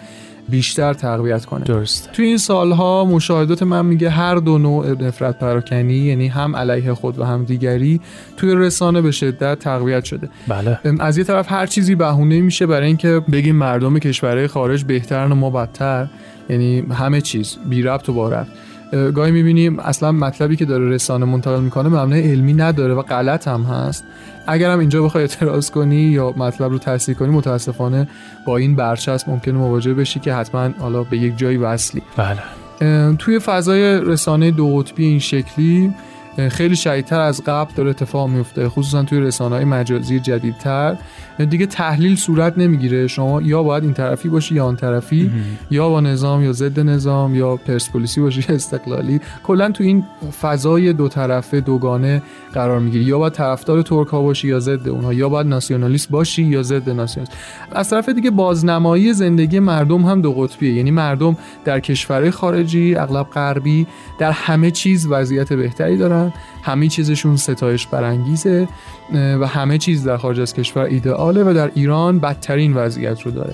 بیشتر 0.49 0.93
تقویت 0.93 1.45
کنه. 1.45 1.63
درست 1.63 2.09
توی 2.13 2.25
این 2.25 2.37
سالها 2.37 3.05
مشاهدات 3.05 3.63
من 3.63 3.85
میگه 3.85 4.09
هر 4.09 4.35
دو 4.35 4.57
نوع 4.57 5.03
نفرت 5.03 5.39
پراکنی 5.39 5.93
یعنی 5.93 6.27
هم 6.27 6.55
علیه 6.55 6.93
خود 6.93 7.19
و 7.19 7.23
هم 7.23 7.43
دیگری 7.43 8.01
توی 8.37 8.55
رسانه 8.55 9.01
به 9.01 9.11
شدت 9.11 9.59
تقویت 9.59 10.03
شده. 10.03 10.29
بله. 10.47 10.79
از 10.99 11.17
یه 11.17 11.23
طرف 11.23 11.51
هر 11.51 11.65
چیزی 11.65 11.95
بهونه 11.95 12.41
میشه 12.41 12.65
برای 12.65 12.87
اینکه 12.87 13.21
بگیم 13.31 13.55
مردم 13.55 13.99
کشورهای 13.99 14.47
خارج 14.47 14.83
بهترن 14.83 15.31
و 15.31 15.35
ما 15.35 15.49
بدتر 15.49 16.07
یعنی 16.49 16.79
همه 16.79 17.21
چیز 17.21 17.57
بی 17.69 17.81
ربط 17.81 18.09
و 18.09 18.13
با 18.13 18.29
ربط. 18.29 18.47
گاهی 18.91 19.31
می‌بینیم 19.31 19.79
اصلا 19.79 20.11
مطلبی 20.11 20.55
که 20.55 20.65
داره 20.65 20.89
رسانه 20.89 21.25
منتقل 21.25 21.61
می‌کنه 21.61 21.89
مبنای 21.89 22.31
علمی 22.31 22.53
نداره 22.53 22.93
و 22.93 23.01
غلط 23.01 23.47
هم 23.47 23.61
هست. 23.61 24.03
اگر 24.47 24.71
هم 24.71 24.79
اینجا 24.79 25.03
بخوای 25.03 25.23
اعتراض 25.23 25.71
کنی 25.71 25.95
یا 25.95 26.33
مطلب 26.37 26.71
رو 26.71 26.77
تصحیح 26.77 27.17
کنی 27.17 27.29
متاسفانه 27.29 28.07
با 28.45 28.57
این 28.57 28.75
برچسب 28.75 29.29
ممکنه 29.29 29.53
مواجه 29.53 29.93
بشی 29.93 30.19
که 30.19 30.33
حتما 30.33 30.69
حالا 30.79 31.03
به 31.03 31.17
یک 31.17 31.37
جایی 31.37 31.57
وصلی. 31.57 32.01
بله. 32.17 32.39
توی 33.15 33.39
فضای 33.39 33.81
رسانه 34.01 34.51
دو 34.51 34.77
قطبی 34.77 35.05
این 35.05 35.19
شکلی 35.19 35.93
خیلی 36.47 36.75
شدیدتر 36.75 37.19
از 37.19 37.43
قبل 37.43 37.71
داره 37.75 37.89
اتفاق 37.89 38.29
میفته 38.29 38.69
خصوصا 38.69 39.03
توی 39.03 39.19
رسانه 39.19 39.55
های 39.55 39.65
مجازی 39.65 40.19
جدیدتر. 40.19 40.97
دیگه 41.49 41.65
تحلیل 41.65 42.15
صورت 42.15 42.57
نمی‌گیره. 42.57 43.07
شما 43.07 43.41
یا 43.41 43.63
باید 43.63 43.83
این 43.83 43.93
طرفی 43.93 44.29
باشی 44.29 44.55
یا 44.55 44.65
آن 44.65 44.75
طرفی 44.75 45.31
یا 45.71 45.89
با 45.89 46.01
نظام 46.01 46.43
یا 46.43 46.51
ضد 46.51 46.79
نظام 46.79 47.35
یا 47.35 47.55
پرسپولیسی 47.55 48.21
باشی 48.21 48.45
یا 48.49 48.55
استقلالی. 48.55 49.21
کلا 49.43 49.71
تو 49.71 49.83
این 49.83 50.03
فضای 50.41 50.93
دو 50.93 51.07
طرفه 51.07 51.61
دوگانه 51.61 52.21
قرار 52.53 52.79
می‌گیری. 52.79 53.03
یا 53.03 53.19
باید 53.19 53.33
طرفدار 53.33 53.81
ترک 53.81 54.07
ها 54.07 54.21
باشی 54.21 54.47
یا 54.47 54.59
ضد 54.59 54.89
اونها 54.89 55.13
یا 55.13 55.29
باید 55.29 55.47
ناسیونالیست 55.47 56.09
باشی 56.09 56.43
یا 56.43 56.63
ضد 56.63 56.89
ناسیونالیست. 56.89 57.37
از 57.71 57.89
طرف 57.89 58.09
دیگه 58.09 58.31
بازنمایی 58.31 59.13
زندگی 59.13 59.59
مردم 59.59 60.05
هم 60.05 60.21
دو 60.21 60.33
قطبیه. 60.33 60.73
یعنی 60.73 60.91
مردم 60.91 61.37
در 61.65 61.79
کشورهای 61.79 62.31
خارجی 62.31 62.95
اغلب 62.95 63.29
غربی 63.29 63.87
در 64.19 64.31
همه 64.31 64.71
چیز 64.71 65.07
وضعیت 65.09 65.53
بهتری 65.53 65.97
دارن. 65.97 66.28
همه 66.63 66.87
چیزشون 66.87 67.37
ستایش 67.37 67.87
برانگیزه 67.87 68.67
و 69.13 69.47
همه 69.47 69.77
چیز 69.77 70.03
در 70.03 70.17
خارج 70.17 70.39
از 70.39 70.53
کشور 70.53 70.83
ایدئاله 70.83 71.43
و 71.43 71.53
در 71.53 71.71
ایران 71.75 72.19
بدترین 72.19 72.73
وضعیت 72.73 73.21
رو 73.21 73.31
داره. 73.31 73.53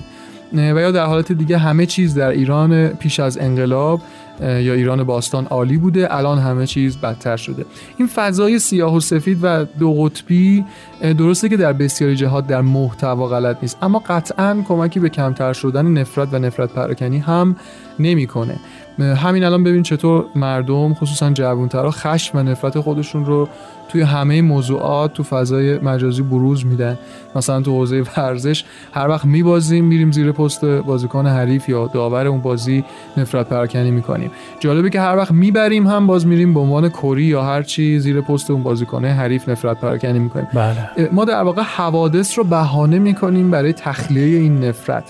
و 0.52 0.80
یا 0.80 0.90
در 0.90 1.06
حالت 1.06 1.32
دیگه 1.32 1.58
همه 1.58 1.86
چیز 1.86 2.14
در 2.14 2.28
ایران 2.28 2.88
پیش 2.88 3.20
از 3.20 3.38
انقلاب 3.38 4.00
یا 4.40 4.74
ایران 4.74 5.04
باستان 5.04 5.46
عالی 5.46 5.76
بوده 5.76 6.14
الان 6.14 6.38
همه 6.38 6.66
چیز 6.66 6.96
بدتر 6.96 7.36
شده. 7.36 7.64
این 7.98 8.08
فضای 8.08 8.58
سیاه 8.58 8.96
و 8.96 9.00
سفید 9.00 9.38
و 9.42 9.64
دو 9.64 9.94
قطبی 9.94 10.64
درسته 11.00 11.48
که 11.48 11.56
در 11.56 11.72
بسیاری 11.72 12.16
جهات 12.16 12.46
در 12.46 12.60
محتوا 12.60 13.26
غلط 13.26 13.56
نیست 13.62 13.78
اما 13.82 14.02
قطعا 14.08 14.64
کمکی 14.68 15.00
به 15.00 15.08
کمتر 15.08 15.52
شدن 15.52 15.86
نفرت 15.86 16.28
و 16.32 16.38
نفرت 16.38 16.72
پراکنی 16.72 17.18
هم 17.18 17.56
نمی‌کنه. 17.98 18.56
همین 18.98 19.44
الان 19.44 19.64
ببین 19.64 19.82
چطور 19.82 20.24
مردم 20.34 20.94
خصوصا 20.94 21.30
جوانترها 21.30 21.90
خشم 21.90 22.38
و 22.38 22.42
نفرت 22.42 22.80
خودشون 22.80 23.24
رو 23.26 23.48
توی 23.88 24.02
همه 24.02 24.42
موضوعات 24.42 25.12
تو 25.12 25.22
فضای 25.22 25.78
مجازی 25.78 26.22
بروز 26.22 26.66
میدن. 26.66 26.98
مثلا 27.34 27.60
تو 27.60 27.70
حوزه 27.70 28.04
ورزش 28.16 28.64
هر 28.92 29.08
وقت 29.08 29.24
میبازیم 29.24 29.84
میریم 29.84 30.12
زیر 30.12 30.32
پست 30.32 30.64
بازیکن 30.64 31.26
حریف 31.26 31.68
یا 31.68 31.86
داور 31.86 32.26
اون 32.26 32.40
بازی 32.40 32.84
نفرت 33.16 33.48
پراکنی 33.48 33.90
می‌کنیم. 33.90 34.30
جالبه 34.60 34.90
که 34.90 35.00
هر 35.00 35.16
وقت 35.16 35.30
می‌بریم 35.30 35.86
هم 35.86 36.06
باز 36.06 36.26
میریم 36.26 36.54
به 36.54 36.60
عنوان 36.60 36.88
کری 36.88 37.24
یا 37.24 37.42
هر 37.42 37.62
چی 37.62 37.98
زیر 37.98 38.20
پست 38.20 38.50
اون 38.50 38.62
بازیکن 38.62 39.04
حریف 39.04 39.48
نفرت 39.48 39.80
پراکنی 39.80 40.18
می‌کنیم. 40.18 40.48
بله. 40.54 40.85
ما 41.12 41.24
در 41.24 41.42
واقع 41.42 41.62
حوادث 41.62 42.38
رو 42.38 42.44
بهانه 42.44 42.98
می‌کنیم 42.98 43.50
برای 43.50 43.72
تخلیه 43.72 44.38
این 44.38 44.64
نفرت. 44.64 45.04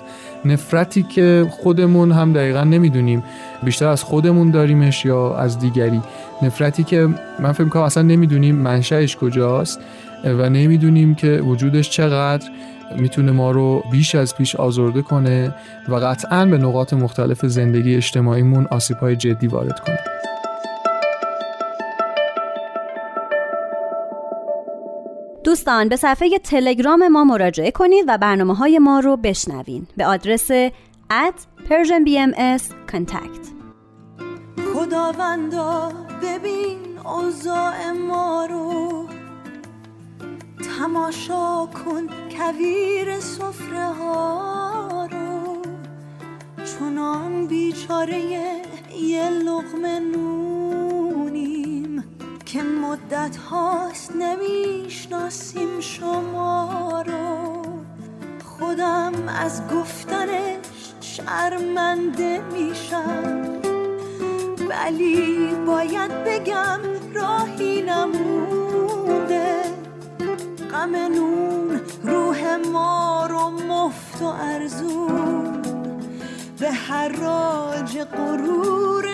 نفرتی 0.44 1.02
که 1.02 1.46
خودمون 1.50 2.12
هم 2.12 2.32
دقیقا 2.32 2.64
نمی‌دونیم. 2.64 3.24
بیشتر 3.62 3.86
از 3.86 4.02
خودمون 4.02 4.50
داریمش 4.50 5.04
یا 5.04 5.36
از 5.36 5.58
دیگری. 5.58 6.00
نفرتی 6.42 6.84
که 6.84 7.08
من 7.40 7.52
فکر 7.52 7.64
می‌کنم 7.64 7.82
اصلا 7.82 8.02
نمی‌دونیم 8.02 8.56
منشأش 8.56 9.16
کجاست 9.16 9.80
و 10.24 10.50
نمی‌دونیم 10.50 11.14
که 11.14 11.28
وجودش 11.28 11.90
چقدر 11.90 12.48
می‌تونه 12.96 13.32
ما 13.32 13.50
رو 13.50 13.82
بیش 13.90 14.14
از 14.14 14.36
پیش 14.36 14.56
آزرده 14.56 15.02
کنه 15.02 15.54
و 15.88 15.94
قطعا 15.94 16.46
به 16.46 16.58
نقاط 16.58 16.92
مختلف 16.92 17.46
زندگی 17.46 17.96
اجتماعیمون 17.96 18.66
آسیب‌های 18.70 19.16
جدی 19.16 19.46
وارد 19.46 19.80
کنه. 19.80 19.98
دوستان 25.56 25.88
به 25.88 25.96
صفحه 25.96 26.38
تلگرام 26.38 27.08
ما 27.08 27.24
مراجعه 27.24 27.70
کنید 27.70 28.04
و 28.08 28.18
برنامه 28.18 28.54
های 28.54 28.78
ما 28.78 29.00
رو 29.00 29.16
بشنوین. 29.16 29.86
به 29.96 30.06
آدرس 30.06 30.50
at 31.10 31.38
persianbms 31.68 32.92
contact. 32.92 33.46
خداوندا 34.74 35.92
ببین 36.22 36.78
اوضاع 37.04 37.90
ما 37.90 38.46
رو. 38.46 39.08
تماشا 40.78 41.66
کن 41.66 42.06
کویر 42.36 43.20
سفره 43.20 43.92
ها 43.92 45.08
رو. 45.12 45.62
چونان 46.64 47.46
بیچاره 47.46 48.20
یه 49.00 49.30
لغمه 49.30 50.00
نونیم 50.00 51.65
که 52.46 52.62
مدت 52.62 53.36
هاست 53.36 54.16
نمی‌شناسیم 54.16 55.80
شما 55.80 57.04
رو. 57.06 57.62
خودم 58.44 59.12
از 59.28 59.62
گفتنش 59.68 60.56
شرمنده 61.00 62.42
میشم. 62.52 63.42
ولی 64.68 65.48
باید 65.66 66.24
بگم 66.24 66.80
راهی 67.14 67.82
نمونده 67.82 69.62
غم 70.70 70.96
نون 70.96 71.80
روح 72.02 72.56
ما 72.72 73.26
رو 73.26 73.50
مفت 73.50 74.22
و 74.22 74.24
ارزون. 74.24 75.62
به 76.60 76.72
حراج 76.72 77.98
غرور 77.98 79.05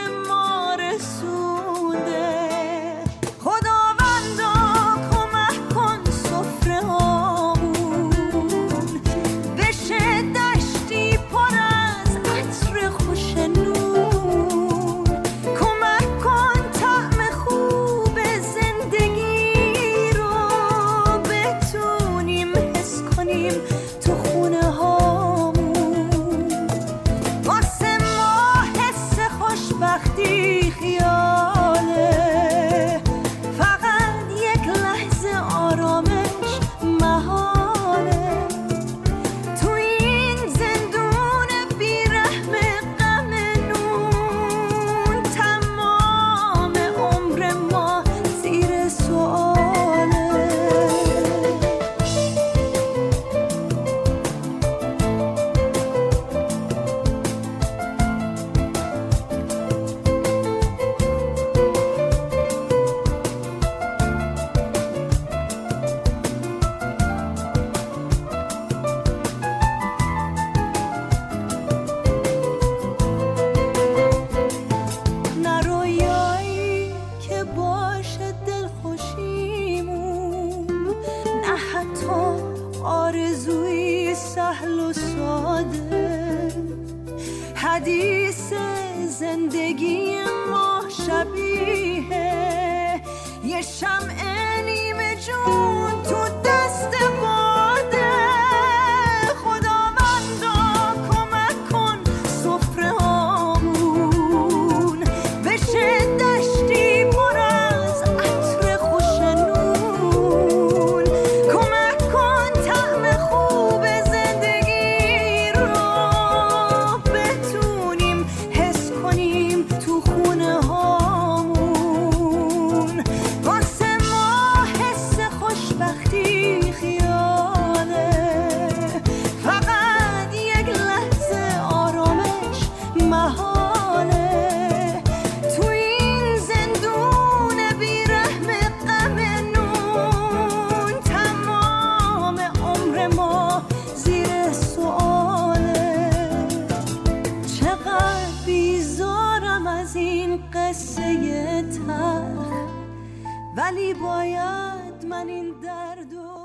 ولی 153.62 153.94
باید 153.94 155.06
من 155.08 155.28
این 155.28 155.54
درد 155.62 156.14
و 156.14 156.42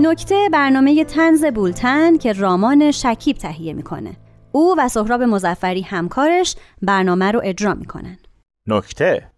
نکته 0.00 0.48
برنامه 0.52 1.04
تنز 1.04 1.44
بولتن 1.44 2.16
که 2.16 2.32
رامان 2.32 2.90
شکیب 2.90 3.36
تهیه 3.36 3.72
می‌کنه. 3.72 4.16
او 4.52 4.74
و 4.78 4.88
سهراب 4.88 5.22
مزفری 5.22 5.82
همکارش 5.82 6.56
برنامه 6.82 7.30
رو 7.30 7.40
اجرا 7.44 7.74
می‌کنن. 7.74 8.18
نکته. 8.66 9.30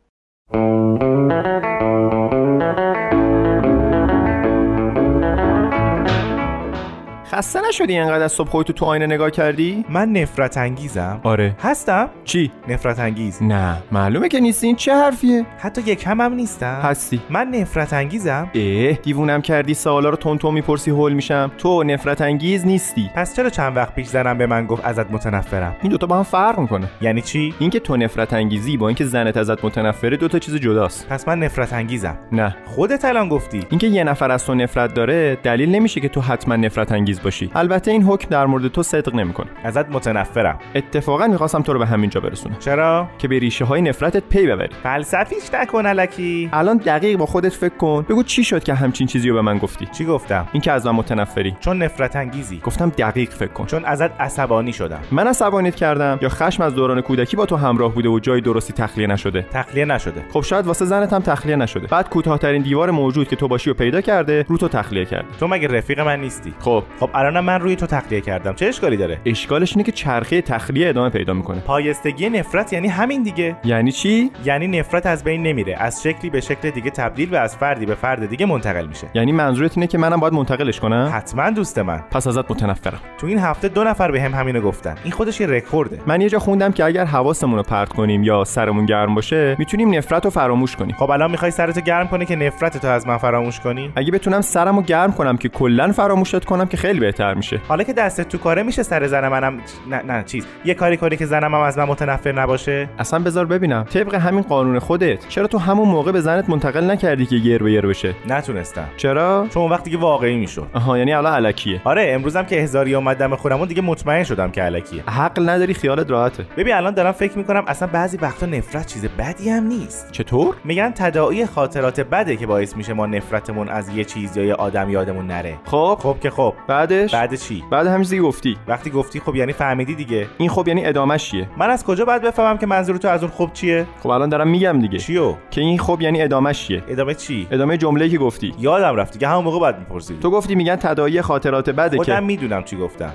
خسته 7.35 7.61
نشدی 7.69 7.97
انقدر 7.97 8.25
از 8.25 8.33
صبح 8.33 8.49
خودتو 8.49 8.73
تو 8.73 8.85
آینه 8.85 9.07
نگاه 9.07 9.31
کردی؟ 9.31 9.85
من 9.89 10.13
نفرت 10.13 10.57
انگیزم. 10.57 11.21
آره. 11.23 11.57
هستم؟ 11.61 12.09
چی؟ 12.25 12.53
نفرت 12.69 12.99
انگیز. 12.99 13.43
نه. 13.43 13.83
معلومه 13.93 14.29
که 14.29 14.41
نیستی. 14.41 14.67
این 14.67 14.77
چه 14.77 14.95
حرفیه؟ 14.95 15.47
حتی 15.59 15.83
یک 15.83 16.07
هم 16.07 16.21
هم 16.21 16.33
نیستم. 16.33 16.81
هستی. 16.83 17.21
من 17.31 17.49
نفرت 17.49 17.93
انگیزم. 17.93 18.51
اه 18.55 18.93
دیوونم 18.93 19.43
کردی. 19.43 19.75
سوالا 19.75 20.11
رو 20.11 20.17
تون 20.17 20.39
تون 20.39 20.55
می‌پرسی 20.55 20.91
هول 20.91 21.13
میشم. 21.13 21.51
تو 21.59 21.83
نفرت 21.83 22.21
انگیز 22.21 22.67
نیستی. 22.67 23.11
پس 23.15 23.37
چرا 23.37 23.51
چند 23.51 23.77
وقت 23.77 23.95
پیش 23.95 24.07
زنم 24.07 24.39
به 24.39 24.47
من 24.47 24.67
گفت 24.67 24.85
ازت 24.85 25.11
متنفرم؟ 25.11 25.77
این 25.83 25.91
دوتا 25.91 26.07
با 26.07 26.17
هم 26.17 26.23
فرق 26.23 26.59
می‌کنه. 26.59 26.89
یعنی 27.01 27.23
چی؟ 27.23 27.55
اینکه 27.59 27.81
تو 27.81 27.97
نفرت 27.97 28.33
انگیزی 28.33 28.77
با 28.77 28.89
اینکه 28.89 29.05
زنت 29.05 29.37
ازت 29.37 29.65
متنفره 29.65 30.17
دوتا 30.17 30.39
چیز 30.39 30.55
جداست. 30.55 31.09
پس 31.09 31.29
من 31.29 31.39
نفرت 31.39 31.73
انگیزم. 31.73 32.19
نه. 32.33 32.57
خودت 32.67 33.05
الان 33.05 33.29
گفتی. 33.29 33.67
اینکه 33.71 33.87
یه 33.87 34.05
نفر 34.05 34.31
از 34.31 34.47
تو 34.47 34.55
نفرت 34.55 34.95
داره 34.95 35.39
دلیل 35.43 35.71
نمیشه 35.71 36.01
که 36.01 36.09
تو 36.09 36.21
حتما 36.21 36.57
نفرت 36.57 36.93
انگیز 36.93 37.22
باشی. 37.23 37.51
البته 37.55 37.91
این 37.91 38.03
حکم 38.03 38.29
در 38.29 38.47
مورد 38.47 38.69
تو 38.69 38.83
صدق 38.83 39.15
نمی‌کنه. 39.15 39.47
ازت 39.65 39.89
متنفرم. 39.89 40.59
اتفاقا 40.75 41.27
می‌خواستم 41.27 41.63
تو 41.63 41.73
رو 41.73 41.79
به 41.79 41.87
همینجا 41.87 42.21
برسونم. 42.21 42.57
چرا؟ 42.59 43.09
که 43.19 43.29
به 43.29 43.39
ریشه 43.39 43.65
های 43.65 43.83
نفرتت 43.83 44.23
پی 44.31 44.47
ببری. 44.47 44.69
فلسفیش 44.83 45.55
نکن 45.55 45.87
الکی. 45.87 46.51
الان 46.53 46.77
دقیق 46.77 47.19
با 47.19 47.27
خودت 47.27 47.53
فکر 47.53 47.77
کن. 47.77 48.07
بگو 48.09 48.23
چی 48.23 48.45
شد 48.45 48.65
که 48.65 48.75
همچین 48.75 49.07
چیزی 49.07 49.29
رو 49.29 49.35
به 49.35 49.43
من 49.43 49.59
گفتی؟ 49.59 49.87
چی 49.87 50.05
گفتم؟ 50.05 50.49
اینکه 50.53 50.73
از 50.73 50.87
من 50.87 50.93
متنفری. 50.93 51.57
چون 51.61 51.83
نفرت 51.83 52.17
انگیزی. 52.17 52.61
گفتم 52.65 52.89
دقیق 52.89 53.31
فکر 53.31 53.53
کن. 53.53 53.67
چون 53.67 53.85
ازت 53.85 54.21
عصبانی 54.21 54.73
شدم. 54.73 55.01
من 55.13 55.27
عصبانیت 55.27 55.75
کردم 55.75 56.19
یا 56.23 56.29
خشم 56.29 56.63
از 56.63 56.75
دوران 56.75 57.01
کودکی 57.01 57.37
با 57.37 57.47
تو 57.47 57.57
همراه 57.57 57.95
بوده 57.95 58.09
و 58.09 58.19
جای 58.19 58.41
درستی 58.41 58.73
تخلیه 58.73 59.07
نشده؟ 59.07 59.47
تخلیه 59.53 59.85
نشده. 59.85 60.25
خب 60.33 60.41
شاید 60.41 60.67
واسه 60.67 60.85
زنت 60.85 61.13
هم 61.13 61.21
تخلیه 61.21 61.57
نشده. 61.57 61.87
بعد 61.87 62.09
کوتاهترین 62.09 62.63
دیوار 62.63 62.91
موجود 62.91 63.29
که 63.29 63.37
تو 63.37 63.49
باشی 63.49 63.71
و 63.71 63.75
پیدا 63.75 64.01
کرده 64.01 64.45
رو 64.49 64.57
تو 64.57 64.69
تخلیه 64.69 65.05
کرده. 65.05 65.29
تو 65.41 65.49
مگه 65.49 65.69
رفیق 65.69 66.01
من 66.01 66.21
نیستی؟ 66.21 66.55
خب. 66.61 66.85
خب 67.01 67.11
الانم 67.15 67.45
من 67.45 67.61
روی 67.61 67.77
تو 67.77 67.87
تخلیه 67.87 68.21
کردم. 68.21 68.55
چه 68.55 68.67
اشکالی 68.67 68.97
داره؟ 68.97 69.21
اشکالش 69.27 69.73
اینه 69.73 69.85
که 69.85 69.93
چرخه 69.93 70.43
تخلیه 70.43 70.89
ادامه 70.89 71.11
پیدا 71.11 71.33
می‌کنه. 71.33 71.61
پایستگی 71.61 72.31
نفرت 72.31 72.73
یعنی 72.73 72.89
همین 72.89 73.23
دیگه. 73.23 73.57
یعنی 73.65 73.93
چی؟ 73.93 74.31
یعنی 74.45 74.79
نفرت 74.79 75.07
از 75.07 75.25
بین 75.25 75.43
نمیره. 75.43 75.77
از 75.79 76.03
شکلی 76.03 76.31
به 76.31 76.41
شکل 76.41 76.71
دیگه 76.71 76.91
تبدیل 76.91 77.35
و 77.35 77.37
از 77.37 77.57
فردی 77.57 77.87
به 77.87 77.95
فرد 77.95 78.29
دیگه 78.29 78.47
منتقل 78.47 78.87
میشه. 78.87 79.07
یعنی 79.15 79.33
منظورت 79.33 79.77
اینه 79.77 79.87
که 79.87 79.99
منم 79.99 80.21
باید 80.21 80.35
منتقلش 80.35 80.81
کنم؟ 80.81 81.13
حتما 81.15 81.51
دوست 81.51 81.79
من. 81.79 82.01
پس 82.11 82.27
ازت 82.27 82.51
متنفرم. 82.51 83.01
تو 83.19 83.27
این 83.27 83.39
هفته 83.39 83.69
دو 83.69 83.85
نفر 83.85 84.11
به 84.11 84.23
هم 84.23 84.35
همینو 84.35 84.61
گفتن. 84.61 84.95
این 85.05 85.13
خودش 85.13 85.41
یه 85.41 85.47
رکورده. 85.47 85.99
من 86.07 86.21
یه 86.21 86.29
جا 86.29 86.39
خوندم 86.39 86.73
که 86.73 86.85
اگر 86.85 87.05
حواسمون 87.05 87.57
رو 87.57 87.63
پرت 87.63 87.89
کنیم 87.89 88.23
یا 88.23 88.45
سرمون 88.45 88.87
گرم 88.87 89.15
باشه 89.15 89.57
می‌تونیم 89.59 89.95
نفرت 89.95 90.25
رو 90.25 90.31
فراموش 90.31 90.77
کنیم. 90.77 90.97
خب 90.99 91.11
الان 91.11 91.31
می‌خوای 91.31 91.51
سرتو 91.51 91.81
گرم 91.81 92.09
کنی 92.09 92.27
که 92.27 92.37
نفرت 92.37 92.79
تو 92.79 92.89
از 92.89 93.07
من 93.07 93.17
فراموش 93.17 93.61
کنی؟ 93.61 93.93
اگه 93.97 94.13
بتونم 94.13 94.41
سرمو 94.41 94.83
گرم 94.83 95.13
کنم 95.13 95.37
که 95.37 95.49
کلا 95.49 95.93
فراموشت 95.93 96.45
کنم 96.45 96.67
که 96.67 96.77
خیلی 96.77 97.01
بهتر 97.03 97.35
میشه. 97.35 97.61
حالا 97.69 97.85
که 97.85 97.93
دستت 97.93 98.29
تو 98.29 98.39
کاره 98.39 98.63
میشه 98.63 98.83
سر 98.83 99.07
زن 99.07 99.29
منم 99.29 99.61
نه 99.91 100.03
نه 100.03 100.25
چیز. 100.27 100.47
یه 100.65 100.75
کاری 100.75 100.97
کنی 100.97 101.17
که 101.17 101.27
زنم 101.27 101.55
هم 101.55 101.61
از 101.61 101.79
من 101.79 101.85
متنفر 101.85 102.33
نباشه؟ 102.33 102.89
اصلا 102.99 103.19
بذار 103.19 103.47
ببینم. 103.47 103.83
طبق 103.83 104.15
همین 104.15 104.43
قانون 104.43 104.79
خودت 104.79 105.29
چرا 105.29 105.47
تو 105.47 105.59
همون 105.59 105.89
موقع 105.89 106.13
به 106.13 106.21
زنت 106.21 106.51
منتقل 106.51 106.91
نکردی 106.91 107.27
که 107.27 107.37
یر 107.37 107.63
به 107.63 107.81
بشه؟ 107.81 108.15
نتونستم. 108.29 108.89
چرا؟ 108.97 109.47
چون 109.55 109.71
وقتی 109.71 109.91
که 109.91 109.99
واقعی 109.99 110.37
می‌شد. 110.37 110.67
آها 110.75 110.99
یعنی 110.99 111.13
الان 111.13 111.33
الکیه. 111.33 111.81
آره 111.85 112.07
امروزم 112.09 112.43
که 112.43 112.57
هزاری 112.57 112.95
اومدم 112.95 113.37
خودمون 113.37 113.69
دیگه 113.69 113.83
مطمئن 113.83 114.25
شدم 114.25 114.51
که 114.51 114.65
الکیه. 114.65 115.03
حق 115.03 115.49
نداری 115.49 115.75
خیالت 115.75 116.11
راحته. 116.11 116.45
ببین 116.57 116.75
الان 116.75 116.95
دارم 116.95 117.13
فکر 117.13 117.39
می‌کنم 117.39 117.65
اصلا 117.67 117.89
بعضی 117.93 118.17
وقتا 118.17 118.47
نفرت 118.47 118.87
چیز 118.87 119.07
بدی 119.19 119.51
هم 119.51 119.65
نیست. 119.65 120.13
چطور؟ 120.13 120.55
میگن 120.65 120.91
تداعی 120.91 121.47
خاطرات 121.47 122.01
بده 122.01 122.37
که 122.37 122.47
باعث 122.47 122.77
میشه 122.77 122.93
ما 122.93 123.07
نفرتمون 123.07 123.69
از 123.69 123.89
یه 123.89 124.05
چیز 124.05 124.37
یا 124.37 124.45
یه 124.45 124.55
آدم 124.55 124.91
یادمون 124.91 125.27
نره. 125.27 125.55
خب. 125.65 125.99
خب 126.03 126.17
که 126.21 126.31
خب. 126.31 126.55
بعدش؟ 126.83 127.15
بعد 127.15 127.35
چی؟ 127.35 127.65
بعد 127.71 127.87
همین 127.87 128.03
چیزی 128.03 128.21
گفتی. 128.21 128.57
وقتی 128.69 128.91
گفتی 128.91 129.21
خب 129.21 129.37
یعنی 129.37 129.53
فهمیدی 129.53 129.95
دیگه. 129.95 130.27
این 130.39 130.49
خب 130.49 130.69
یعنی 130.69 130.87
ادامش 130.87 131.31
چیه؟ 131.31 131.49
من 131.57 131.71
از 131.71 131.85
کجا 131.85 132.05
باید 132.05 132.23
بفهمم 132.23 132.59
که 132.59 132.67
منظور 132.67 132.97
تو 132.97 133.09
از 133.09 133.23
اون 133.23 133.33
خب 133.33 133.51
چیه؟ 133.53 133.87
خب 134.03 134.09
الان 134.11 134.29
دارم 134.29 134.49
میگم 134.49 134.79
دیگه. 134.81 134.99
چیو؟ 134.99 135.35
که 135.51 135.61
این 135.61 135.79
خب 135.79 135.99
یعنی 136.01 136.23
ادامش 136.23 136.67
چیه؟ 136.67 136.83
ادامه 136.89 137.15
چی؟ 137.15 137.47
ادامه 137.51 137.77
جمله‌ای 137.77 138.11
که 138.11 138.19
گفتی. 138.19 138.55
یادم 138.59 138.97
رفت 138.97 139.13
دیگه. 139.13 139.29
همون 139.29 139.45
موقع 139.45 139.59
باید 139.59 139.79
میپرسیدی. 139.79 140.21
تو 140.21 140.31
گفتی 140.31 140.55
میگن 140.55 140.77
تداعی 140.77 141.23
خاطرات 141.23 141.71
بده 141.71 141.97
خودم 141.97 142.15
که. 142.15 142.21
می‌دونم 142.21 142.63
چی 142.63 142.77
گفتم. 142.77 143.13